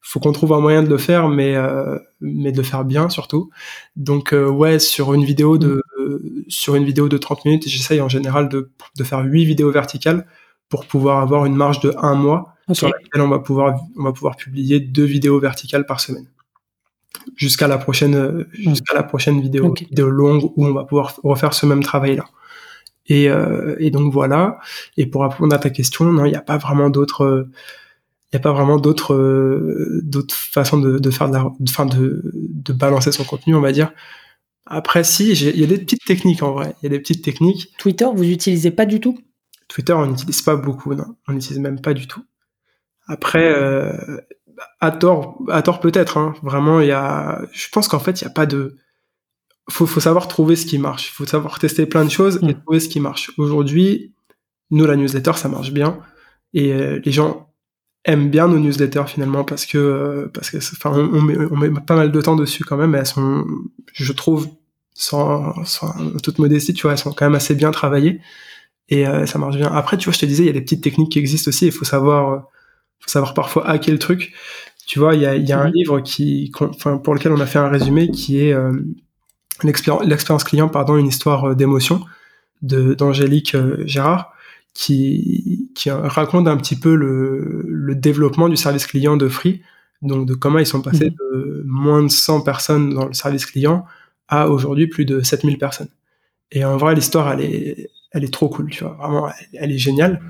[0.00, 3.08] faut qu'on trouve un moyen de le faire, mais euh, mais de le faire bien
[3.08, 3.50] surtout.
[3.96, 6.44] Donc euh, ouais, sur une vidéo de mm.
[6.48, 10.26] sur une vidéo de 30 minutes, j'essaye en général de de faire 8 vidéos verticales
[10.68, 14.12] pour pouvoir avoir une marge de un mois sur laquelle on va pouvoir on va
[14.12, 16.28] pouvoir publier deux vidéos verticales par semaine
[17.36, 21.66] jusqu'à la prochaine jusqu'à la prochaine vidéo vidéo longue où on va pouvoir refaire ce
[21.66, 22.24] même travail là.
[23.10, 24.58] Et, euh, et donc voilà.
[24.96, 27.48] Et pour répondre à ta question, non, il n'y a pas vraiment d'autres
[28.32, 32.22] il n'y a pas vraiment d'autres euh, d'autres façons de, de faire de la, de,
[32.32, 33.92] de balancer son contenu, on va dire.
[34.66, 36.76] Après, si, il y a des petites techniques en vrai.
[36.80, 37.72] Il y a des petites techniques.
[37.76, 39.18] Twitter, vous utilisez pas du tout?
[39.66, 41.16] Twitter, on n'utilise pas beaucoup, non.
[41.26, 42.22] On n'utilise même pas du tout.
[43.08, 43.92] Après, euh,
[44.78, 46.18] à tort, à tort peut-être.
[46.18, 46.34] Hein.
[46.44, 47.42] Vraiment, il y a.
[47.50, 48.76] Je pense qu'en fait, il n'y a pas de.
[49.68, 51.08] Faut, faut savoir trouver ce qui marche.
[51.08, 52.62] Il faut savoir tester plein de choses et mm.
[52.62, 53.32] trouver ce qui marche.
[53.38, 54.14] Aujourd'hui,
[54.70, 55.98] nous, la newsletter, ça marche bien.
[56.54, 57.49] Et euh, les gens
[58.04, 61.70] aiment bien nos newsletters finalement parce que euh, parce que enfin on, met, on, met,
[61.80, 63.44] pas mal de temps dessus quand même mais elles sont
[63.92, 64.48] je trouve
[64.94, 65.92] sans, sans
[66.22, 68.20] toute modestie tu vois elles sont quand même assez bien travaillées.
[68.88, 69.70] Et euh, ça marche bien.
[69.72, 71.66] Après tu vois je te disais il y a des petites techniques qui existent aussi.
[71.66, 72.38] Il faut savoir euh,
[73.00, 74.32] faut savoir parfois hacker le truc.
[74.86, 75.74] Tu vois il y a, il y a un mhm.
[75.74, 78.54] livre qui enfin pour lequel on a fait un résumé qui est
[79.62, 82.02] l'expérience client pardon une histoire d'émotion
[82.62, 84.32] de d'Angélique Gérard
[84.80, 89.60] qui, qui raconte un petit peu le, le, développement du service client de Free,
[90.00, 91.16] donc de comment ils sont passés mhm.
[91.20, 93.84] de moins de 100 personnes dans le service client
[94.28, 95.90] à aujourd'hui plus de 7000 personnes.
[96.50, 99.76] Et en vrai, l'histoire, elle est, elle est trop cool, tu vois, vraiment, elle, est
[99.76, 100.22] géniale.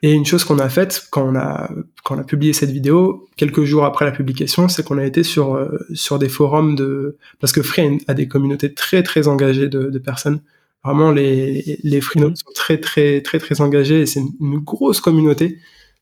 [0.00, 1.70] Et une chose qu'on a faite quand on a
[2.02, 5.22] quand on a publié cette vidéo, quelques jours après la publication, c'est qu'on a été
[5.22, 9.68] sur euh, sur des forums de parce que Free a des communautés très très engagées
[9.68, 10.40] de, de personnes
[10.84, 15.58] Vraiment, les, les freelances sont très, très, très, très engagés et c'est une, grosse communauté.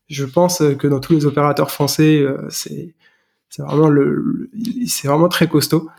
[0.09, 2.95] Je pense que dans tous les opérateurs français, euh, c'est,
[3.49, 4.49] c'est vraiment le,
[4.87, 5.89] c'est vraiment très costaud.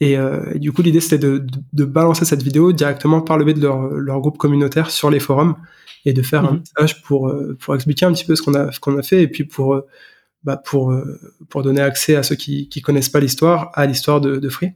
[0.00, 3.54] Et, euh, du coup, l'idée, c'était de, de, balancer cette vidéo directement par le biais
[3.54, 5.54] de leur, leur groupe communautaire sur les forums
[6.04, 6.62] et de faire un mhm.
[6.76, 9.22] message pour, euh, pour expliquer un petit peu ce qu'on a, ce qu'on a fait
[9.22, 9.86] et puis pour, euh,
[10.42, 10.92] bah, pour,
[11.48, 14.72] pour donner accès à ceux qui, qui connaissent pas l'histoire, à l'histoire de, de Free.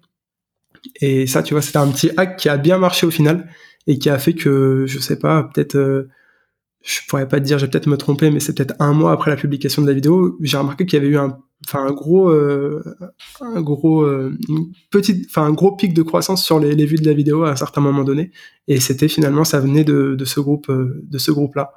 [1.01, 3.49] Et ça, tu vois, c'était un petit hack qui a bien marché au final
[3.87, 6.09] et qui a fait que, je sais pas, peut-être, euh,
[6.82, 9.12] je pourrais pas te dire, je vais peut-être me tromper, mais c'est peut-être un mois
[9.12, 11.93] après la publication de la vidéo, j'ai remarqué qu'il y avait eu un, enfin un
[11.93, 12.82] gros, euh,
[13.41, 14.37] un gros, euh,
[14.91, 17.51] petite, enfin un gros pic de croissance sur les, les, vues de la vidéo à
[17.51, 18.32] un certain moment donné.
[18.68, 21.72] Et c'était finalement, ça venait de, ce groupe, de ce groupe-là.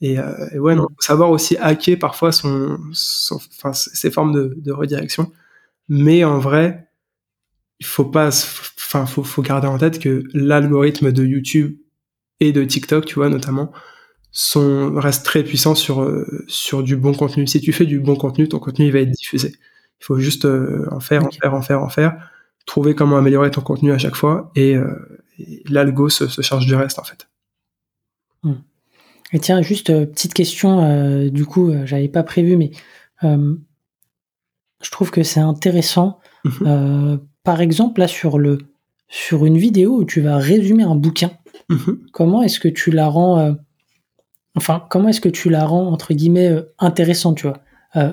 [0.00, 0.16] Et,
[0.52, 3.38] et, ouais, non, savoir aussi hacker parfois son, son
[3.72, 5.30] ses formes de redirection.
[5.88, 6.83] Mais en vrai,
[7.80, 11.76] il faut pas, enfin, faut, faut garder en tête que l'algorithme de YouTube
[12.40, 13.72] et de TikTok, tu vois, notamment,
[14.30, 17.46] sont, reste très puissant sur, euh, sur du bon contenu.
[17.46, 19.54] Si tu fais du bon contenu, ton contenu, il va être diffusé.
[20.00, 22.30] Il faut juste euh, en faire, en faire, en faire, en faire,
[22.66, 24.94] trouver comment améliorer ton contenu à chaque fois et, euh,
[25.68, 27.28] l'algo se, se, charge du reste, en fait.
[28.42, 28.54] Hmm.
[29.32, 32.70] Et tiens, juste petite question, du coup, j'avais pas prévu, mais
[33.22, 38.58] je trouve que c'est intéressant mmh par exemple, là, sur, le,
[39.08, 41.30] sur une vidéo où tu vas résumer un bouquin,
[41.68, 42.00] mhm.
[42.12, 43.52] comment est-ce que tu la rends, euh,
[44.56, 47.60] enfin, comment est-ce que tu la rends, entre guillemets, euh, intéressante, tu vois?
[47.96, 48.12] Euh,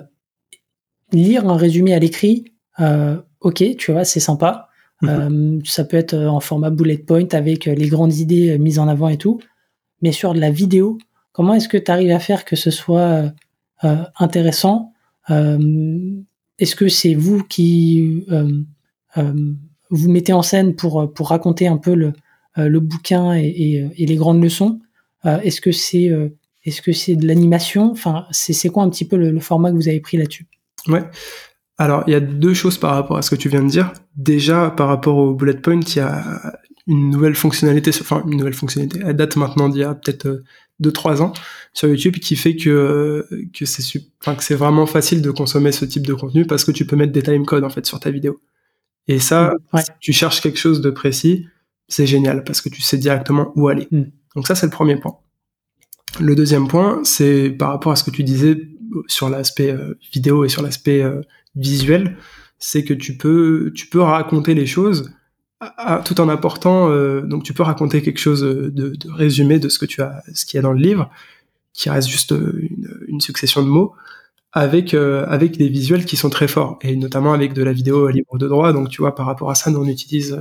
[1.14, 2.46] Lire un résumé à l'écrit,
[3.42, 4.70] ok, tu vois, c'est sympa.
[5.02, 5.62] Mhm.
[5.66, 9.18] ça peut être en format bullet point avec les grandes idées mises en avant et
[9.18, 9.42] tout.
[10.02, 11.00] Mais sur de la vidéo,
[11.34, 13.34] comment est-ce que tu arrives à faire que ce soit
[13.82, 14.94] intéressant?
[15.28, 18.24] Est-ce que c'est vous qui
[19.16, 22.14] vous mettez en scène pour, pour raconter un peu le,
[22.58, 24.80] euh, le bouquin et, et, les grandes leçons.
[25.26, 26.12] Euh, est-ce que c'est
[26.64, 27.92] est-ce que de l'animation?
[27.92, 30.46] Enfin, c'est quoi un petit peu le, format que vous avez pris là-dessus?
[30.88, 31.04] Ouais.
[31.78, 33.94] Alors, il y a deux choses par rapport à ce que tu viens de dire.
[34.16, 38.54] Déjà, par rapport au bullet point, il y a une nouvelle fonctionnalité, enfin une nouvelle
[38.54, 39.00] fonctionnalité.
[39.04, 40.44] Elle date maintenant d'il y a peut-être
[40.84, 41.34] 2-3 ans
[41.74, 46.46] sur YouTube qui fait que que c'est vraiment facile de consommer ce type de contenu
[46.46, 48.42] parce que tu peux mettre des timecodes en fait sur ta vidéo.
[49.08, 51.48] Et ça, si tu cherches quelque chose de précis,
[51.88, 53.88] c'est génial parce que tu sais directement où aller.
[53.92, 54.04] Mm.
[54.36, 55.18] Donc ça, c'est le premier point.
[56.20, 58.58] Le deuxième point, c'est par rapport à ce que tu disais
[59.08, 61.22] sur l'aspect euh, vidéo et sur l'aspect euh,
[61.56, 62.18] visuel,
[62.60, 65.14] c'est que tu peux, tu peux raconter les choses
[66.06, 69.78] tout en apportant, euh, donc tu peux raconter quelque chose de, de, résumé de ce
[69.78, 71.12] que tu as, ce qu'il y a dans le livre,
[71.74, 73.94] qui reste juste une, une succession de mots,
[74.54, 78.38] avec avec des visuels qui sont très forts et notamment avec de la vidéo libre
[78.38, 78.74] de droit.
[78.74, 80.38] Donc tu vois, par rapport à ça, nous on utilise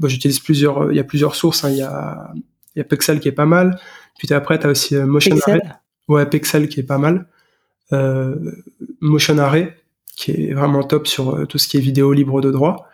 [0.00, 1.62] Bon, j'utilise plusieurs, il y a plusieurs sources.
[1.62, 1.70] Hein.
[1.70, 2.32] Il y a,
[2.74, 3.78] il y a Pexel qui est pas mal.
[4.18, 5.60] Puis après, tu as aussi euh, Motion Array.
[6.08, 7.28] Ouais, Pexel qui est pas mal.
[7.92, 8.34] Euh,
[9.00, 9.76] Motion Array
[10.16, 12.88] qui est vraiment top sur euh, tout ce qui est vidéo libre de droit.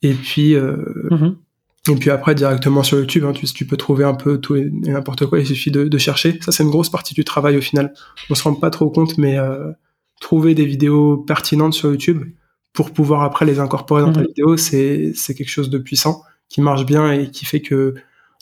[0.00, 0.76] Et puis, euh,
[1.10, 1.92] mm-hmm.
[1.92, 4.70] et puis après directement sur YouTube, hein, tu, tu peux trouver un peu tout et,
[4.70, 5.38] n'importe quoi.
[5.38, 6.38] Il suffit de, de chercher.
[6.40, 7.92] Ça, c'est une grosse partie du travail au final.
[8.30, 9.72] On se rend pas trop compte, mais euh,
[10.20, 12.24] trouver des vidéos pertinentes sur YouTube
[12.72, 14.26] pour pouvoir après les incorporer dans ta mm-hmm.
[14.28, 17.94] vidéo, c'est c'est quelque chose de puissant qui marche bien et qui fait que,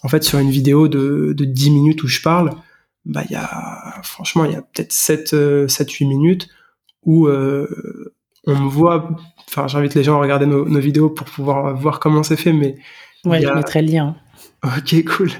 [0.03, 2.51] en fait, sur une vidéo de, de 10 minutes où je parle,
[3.05, 6.49] bah, il y a, franchement, il y a peut-être 7, 7, 8 minutes
[7.05, 8.13] où euh,
[8.47, 9.17] on me voit,
[9.49, 12.53] enfin, j'invite les gens à regarder nos, nos, vidéos pour pouvoir voir comment c'est fait,
[12.53, 12.77] mais.
[13.25, 14.17] Ouais, je mettrai le lien.
[14.65, 15.31] Ok, cool.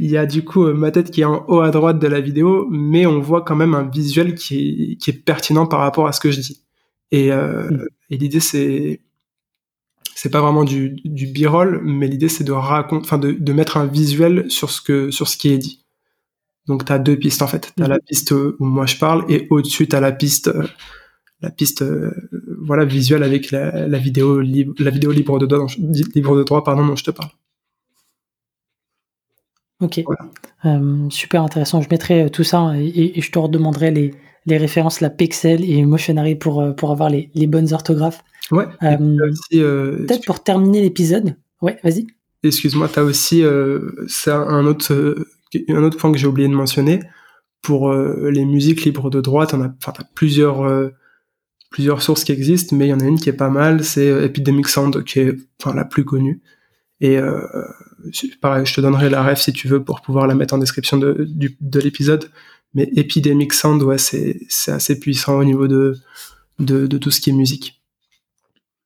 [0.00, 2.20] Il y a du coup ma tête qui est en haut à droite de la
[2.20, 6.08] vidéo, mais on voit quand même un visuel qui est, qui est pertinent par rapport
[6.08, 6.64] à ce que je dis.
[7.12, 7.86] Et, euh, mm.
[8.10, 9.00] et l'idée, c'est
[10.16, 13.76] c'est pas vraiment du, du b-roll, mais l'idée c'est de raconter, enfin de, de, mettre
[13.76, 15.84] un visuel sur ce que sur ce qui est dit.
[16.66, 17.72] Donc tu as deux pistes en fait.
[17.76, 18.00] Tu as la mhm.
[18.08, 20.66] piste où moi je parle et au-dessus tu as la piste euh,
[21.40, 22.10] la piste euh,
[22.62, 25.66] voilà visuelle avec la, la, vidéo libre la vidéo libre de droit
[26.14, 27.30] libre de droit pardon dont je te parle.
[29.80, 30.02] Ok,
[30.64, 31.82] euh, super intéressant.
[31.82, 34.14] Je mettrai tout ça et, et je te redemanderai les,
[34.46, 38.22] les références, la Pixel et Motionary pour, euh, pour avoir les, les bonnes orthographes.
[38.50, 38.66] Ouais.
[38.82, 39.16] Euh,
[39.54, 41.36] euh, peut-être pour terminer l'épisode.
[41.62, 42.06] Ouais, vas-y.
[42.42, 43.42] Excuse-moi, tu as aussi,
[44.06, 45.16] c'est un autre,
[45.70, 47.00] un autre point que j'ai oublié de mentionner.
[47.62, 50.90] Pour les musiques libres de droit, tu as, as, plusieurs,
[51.70, 54.06] plusieurs sources qui existent, mais il y en a une qui est pas mal, c'est
[54.24, 56.42] Epidemic Sound, qui est la plus connue.
[57.00, 57.18] Et
[58.40, 60.96] pareil, je te donnerai la ref si tu veux pour pouvoir la mettre en description
[60.96, 61.28] de,
[61.60, 62.30] de l'épisode.
[62.74, 65.96] Mais Epidemic Sound, ouais, c'est, c'est assez puissant au niveau de,
[66.58, 67.80] de, de, tout ce qui est musique.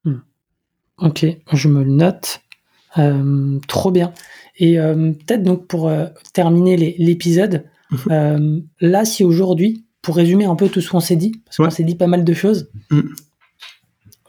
[0.04, 0.18] Hmm.
[0.98, 2.40] Ok, je me le note.
[2.98, 4.12] Euh, trop bien.
[4.56, 8.66] Et euh, peut-être donc pour euh, terminer l'épisode, mhm.
[8.80, 11.84] là, si aujourd'hui, pour résumer un peu tout ce qu'on s'est dit, parce qu'on s'est
[11.84, 13.00] dit pas mal de choses, hmm.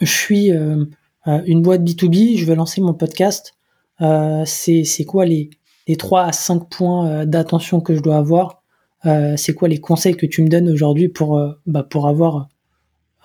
[0.01, 3.53] je suis une boîte B2B, je vais lancer mon podcast.
[3.99, 5.49] C'est, c'est quoi les,
[5.87, 8.59] les 3 à 5 points d'attention que je dois avoir?
[9.05, 12.49] Euh, c'est quoi les conseils que tu me donnes aujourd'hui pour, euh, bah, pour avoir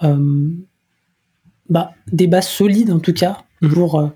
[0.03, 0.49] euh,
[1.69, 3.73] bah, des bases solides en tout cas mhm.
[3.73, 4.13] pour,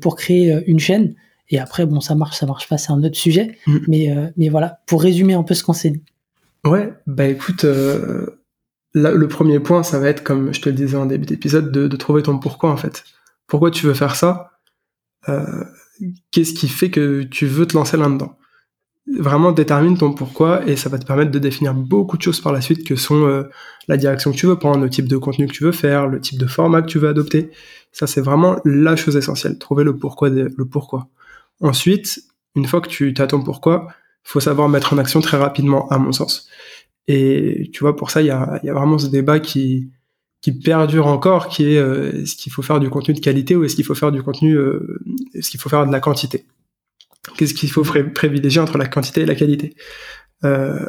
[0.00, 1.14] pour créer une chaîne?
[1.52, 3.58] Et après, bon, ça marche, ça marche pas, c'est un autre sujet.
[3.66, 3.84] Mhm.
[3.88, 6.02] Mais, mais voilà, pour résumer un peu ce qu'on s'est dit.
[6.64, 11.06] Ouais, bah écoute, le premier point, ça va être, comme je te le disais en
[11.06, 13.04] début d'épisode, de, de, trouver ton pourquoi en fait.
[13.46, 14.52] Pourquoi tu veux faire ça?
[16.30, 18.36] Qu'est-ce qui fait que tu veux te lancer là-dedans?
[19.18, 22.52] Vraiment détermine ton pourquoi et ça va te permettre de définir beaucoup de choses par
[22.52, 23.44] la suite que sont euh,
[23.88, 26.20] la direction que tu veux prendre, le type de contenu que tu veux faire, le
[26.20, 27.50] type de format que tu veux adopter.
[27.92, 30.28] Ça, c'est vraiment la chose essentielle, trouver le pourquoi.
[30.28, 31.08] le pourquoi.
[31.60, 32.20] Ensuite,
[32.54, 33.88] une fois que tu ton pourquoi,
[34.22, 36.48] faut savoir mettre en action très rapidement, à mon sens.
[37.08, 39.90] Et tu vois, pour ça, il y a, y a, vraiment ce débat qui,
[40.42, 43.64] qui perdure encore, qui est euh, est-ce qu'il faut faire du contenu de qualité ou
[43.64, 44.98] est-ce qu'il faut faire du contenu, euh,
[45.34, 46.46] est-ce qu'il faut faire de la quantité?
[47.36, 47.82] Qu'est-ce qu'il faut
[48.14, 49.74] privilégier entre la quantité et la qualité?
[50.44, 50.86] Euh,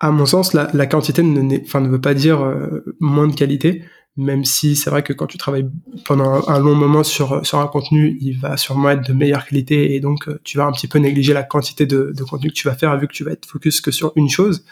[0.00, 3.82] À mon sens, la, quantité ne, enfin, ne veut pas dire euh, moins de qualité,
[4.16, 5.70] même si c'est vrai que quand tu travailles
[6.04, 9.94] pendant un, long moment sur, sur un contenu, il va sûrement être de meilleure qualité
[9.94, 12.54] et donc euh, tu vas un petit peu négliger la quantité de, de contenu que
[12.54, 14.64] tu vas faire vu que tu vas être focus que sur une chose.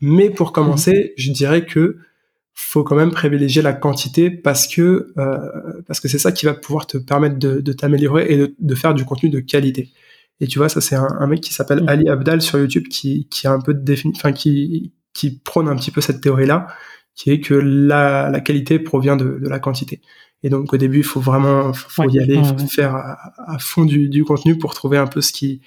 [0.00, 1.98] Mais pour commencer, je dirais que
[2.54, 6.54] faut quand même privilégier la quantité parce que euh, parce que c'est ça qui va
[6.54, 9.90] pouvoir te permettre de, de t'améliorer et de, de, faire du contenu de qualité.
[10.40, 11.88] Et tu vois, ça c'est un, un, mec qui s'appelle mm.
[11.88, 15.68] Ali Abdal sur YouTube qui qui a un peu de défini, enfin qui qui prône
[15.68, 16.66] un petit peu cette théorie là,
[17.14, 20.00] qui est que la, la qualité provient de, de la quantité.
[20.42, 23.58] Et donc au début, il faut vraiment faut y aller, il faut faire à, à
[23.58, 25.60] fond du, du, contenu pour trouver un peu ce qui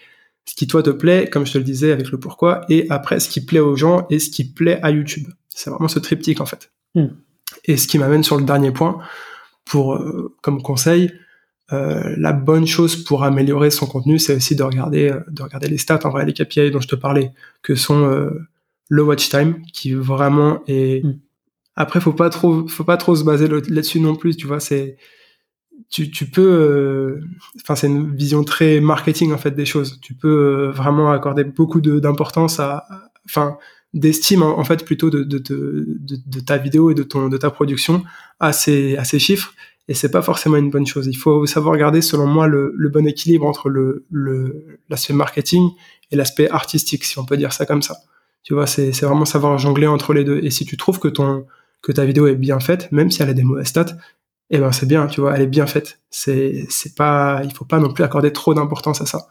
[0.45, 3.19] ce qui toi te plaît, comme je te le disais avec le pourquoi, et après
[3.19, 5.27] ce qui plaît aux gens et ce qui plaît à YouTube.
[5.56, 6.72] C'est vraiment ce triptyque en fait.
[6.93, 7.08] Hmm.
[7.66, 8.99] Et ce qui m'amène sur le dernier point,
[9.66, 9.99] pour
[10.41, 11.14] comme conseil,
[11.72, 15.99] la bonne chose pour améliorer son contenu, c'est aussi de regarder, de regarder les stats,
[16.03, 17.32] en vrai, les KPI dont je te parlais,
[17.64, 18.30] que sont
[18.89, 21.03] le watch time, qui vraiment est.
[21.03, 21.20] Mm.
[21.76, 24.36] Après, faut pas trop, faut pas trop se baser là-dessus non plus.
[24.38, 24.97] Tu vois, c'est
[25.89, 27.22] tu, tu peux, euh,
[27.62, 29.99] enfin c'est une vision très marketing en fait des choses.
[30.01, 32.86] Tu peux euh, vraiment accorder beaucoup d'importance à,
[33.26, 33.58] enfin
[33.96, 35.24] d'estime en, fait plutôt de,
[36.46, 38.04] ta vidéo et de ton de ta production
[38.39, 39.54] à ces à ces chiffres
[39.88, 41.08] et c'est pas forcément une bonne chose.
[41.08, 44.06] Il faut savoir regarder selon moi le, bon équilibre entre le
[44.89, 45.70] l'aspect marketing
[46.12, 47.98] et l'aspect artistique si on peut dire ça comme ça.
[48.43, 50.39] Tu vois, c'est c'est vraiment savoir jongler entre les deux.
[50.43, 51.46] Et si tu trouves que ton
[51.82, 53.98] que ta vidéo est bien faite, même si elle a des mauvaises stats,
[54.52, 56.00] eh ben c'est bien, tu vois, elle est bien faite.
[56.10, 59.28] C'est c'est pas, il faut pas non plus accorder trop d'importance à ça.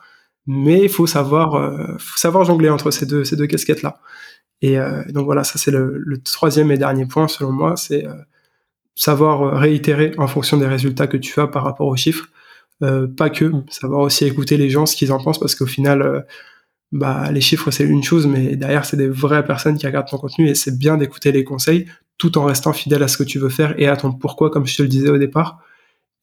[0.46, 4.00] Mais il faut savoir, euh, faut savoir jongler entre ces deux ces deux casquettes là.
[4.62, 8.06] Et euh, donc voilà, ça c'est le, le, troisième et dernier point selon moi, c'est
[8.06, 8.14] euh,
[8.94, 12.28] savoir réitérer en fonction des résultats que tu as par rapport aux chiffres.
[12.80, 13.64] pas que, mm.
[13.68, 16.24] savoir aussi écouter les gens, ce qu'ils en pensent, parce qu'au final,
[16.92, 20.18] bah les chiffres c'est une chose, mais derrière c'est des vraies personnes qui regardent ton
[20.18, 21.86] contenu et c'est bien d'écouter les conseils
[22.18, 24.66] tout en restant fidèle à ce que tu veux faire et à ton pourquoi, comme
[24.66, 25.58] je te le disais au départ.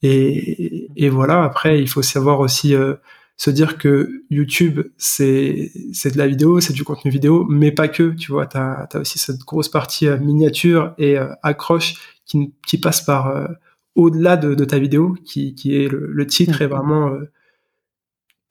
[0.01, 2.95] Et, et voilà, après, il faut savoir aussi euh,
[3.41, 7.87] se dire que YouTube, c'est c'est de la vidéo, c'est du contenu vidéo, mais pas
[7.87, 12.53] que, tu vois, tu as, aussi cette grosse partie euh, miniature et euh, accroche qui,
[12.67, 13.49] qui passe par
[13.95, 17.11] au-delà de, de, ta vidéo, qui, qui est le, titre et vraiment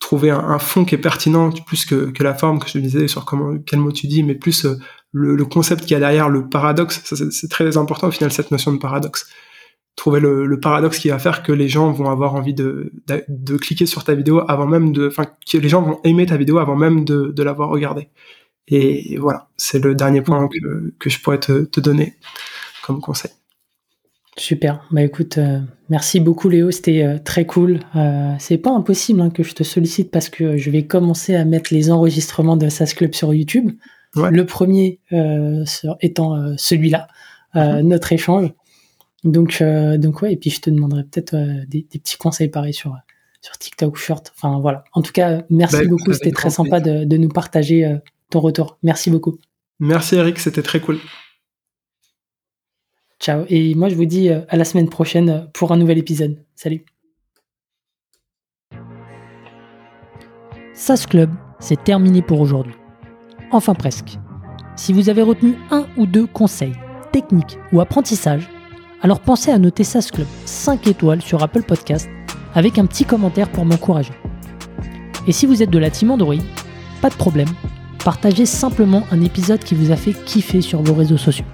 [0.00, 3.06] trouver un, fond qui est pertinent plus que, que la forme que je te disais
[3.06, 4.74] sur comment quel mot tu dis mais plus euh,
[5.12, 7.00] le, le concept qu'il y a derrière le paradoxe.
[7.30, 9.30] C'est très important au final cette notion de paradoxe
[10.00, 13.22] trouver le, le, paradoxe qui va faire que les gens vont avoir envie de, de,
[13.28, 16.38] de cliquer sur ta vidéo avant même de enfin que les gens vont aimer ta
[16.38, 18.08] vidéo avant même de, de l'avoir regardée
[18.66, 22.14] et voilà c'est le dernier point que, que je pourrais te, te donner
[22.82, 23.30] comme conseil
[24.38, 24.86] Super.
[24.90, 27.80] Bah écoute, euh, merci beaucoup Léo, c'était euh, très cool.
[27.94, 31.44] Euh, c'est pas impossible hein, que je te sollicite parce que je vais commencer à
[31.44, 33.72] mettre les enregistrements de SAS Club sur YouTube.
[34.16, 34.98] Le premier
[36.00, 37.06] étant celui-là,
[37.54, 37.80] mhm.
[37.82, 38.50] notre échange.
[39.24, 41.36] Donc, donc ouais, et puis je te demanderai peut-être
[41.68, 42.96] des, petits conseils pareils sur
[43.42, 44.32] sur TikTok ou Short.
[44.36, 44.84] Enfin voilà.
[44.92, 46.12] En tout cas, merci bah, beaucoup.
[46.12, 47.98] C'était très sympa de, de, nous partager
[48.30, 48.78] ton retour.
[48.82, 49.38] Merci beaucoup.
[49.78, 50.98] Merci Eric, c'était très cool.
[53.20, 53.44] Ciao.
[53.48, 56.42] Et moi, je vous dis euh, à la semaine prochaine pour un nouvel épisode.
[56.54, 56.84] Salut.
[60.74, 62.74] SAS Club, c'est terminé pour aujourd'hui.
[63.50, 64.18] Enfin presque.
[64.76, 66.72] Si vous avez retenu un ou deux conseils,
[67.12, 68.48] techniques ou apprentissages,
[69.02, 72.08] alors pensez à noter SAS Club 5 étoiles sur Apple Podcast
[72.54, 74.12] avec un petit commentaire pour m'encourager.
[75.26, 76.34] Et si vous êtes de la team Android,
[77.00, 77.48] pas de problème,
[78.04, 81.44] partagez simplement un épisode qui vous a fait kiffer sur vos réseaux sociaux.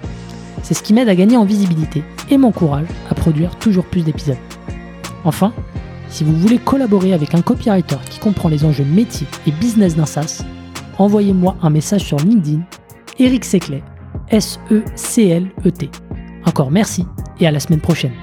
[0.63, 4.37] C'est ce qui m'aide à gagner en visibilité et m'encourage à produire toujours plus d'épisodes.
[5.23, 5.53] Enfin,
[6.09, 10.05] si vous voulez collaborer avec un copywriter qui comprend les enjeux métiers et business d'un
[10.05, 10.43] SaaS,
[10.97, 12.61] envoyez-moi un message sur LinkedIn,
[13.19, 13.83] Eric Seclet,
[14.29, 15.89] S-E-C-L-E-T.
[16.45, 17.05] Encore merci
[17.39, 18.13] et à la semaine prochaine.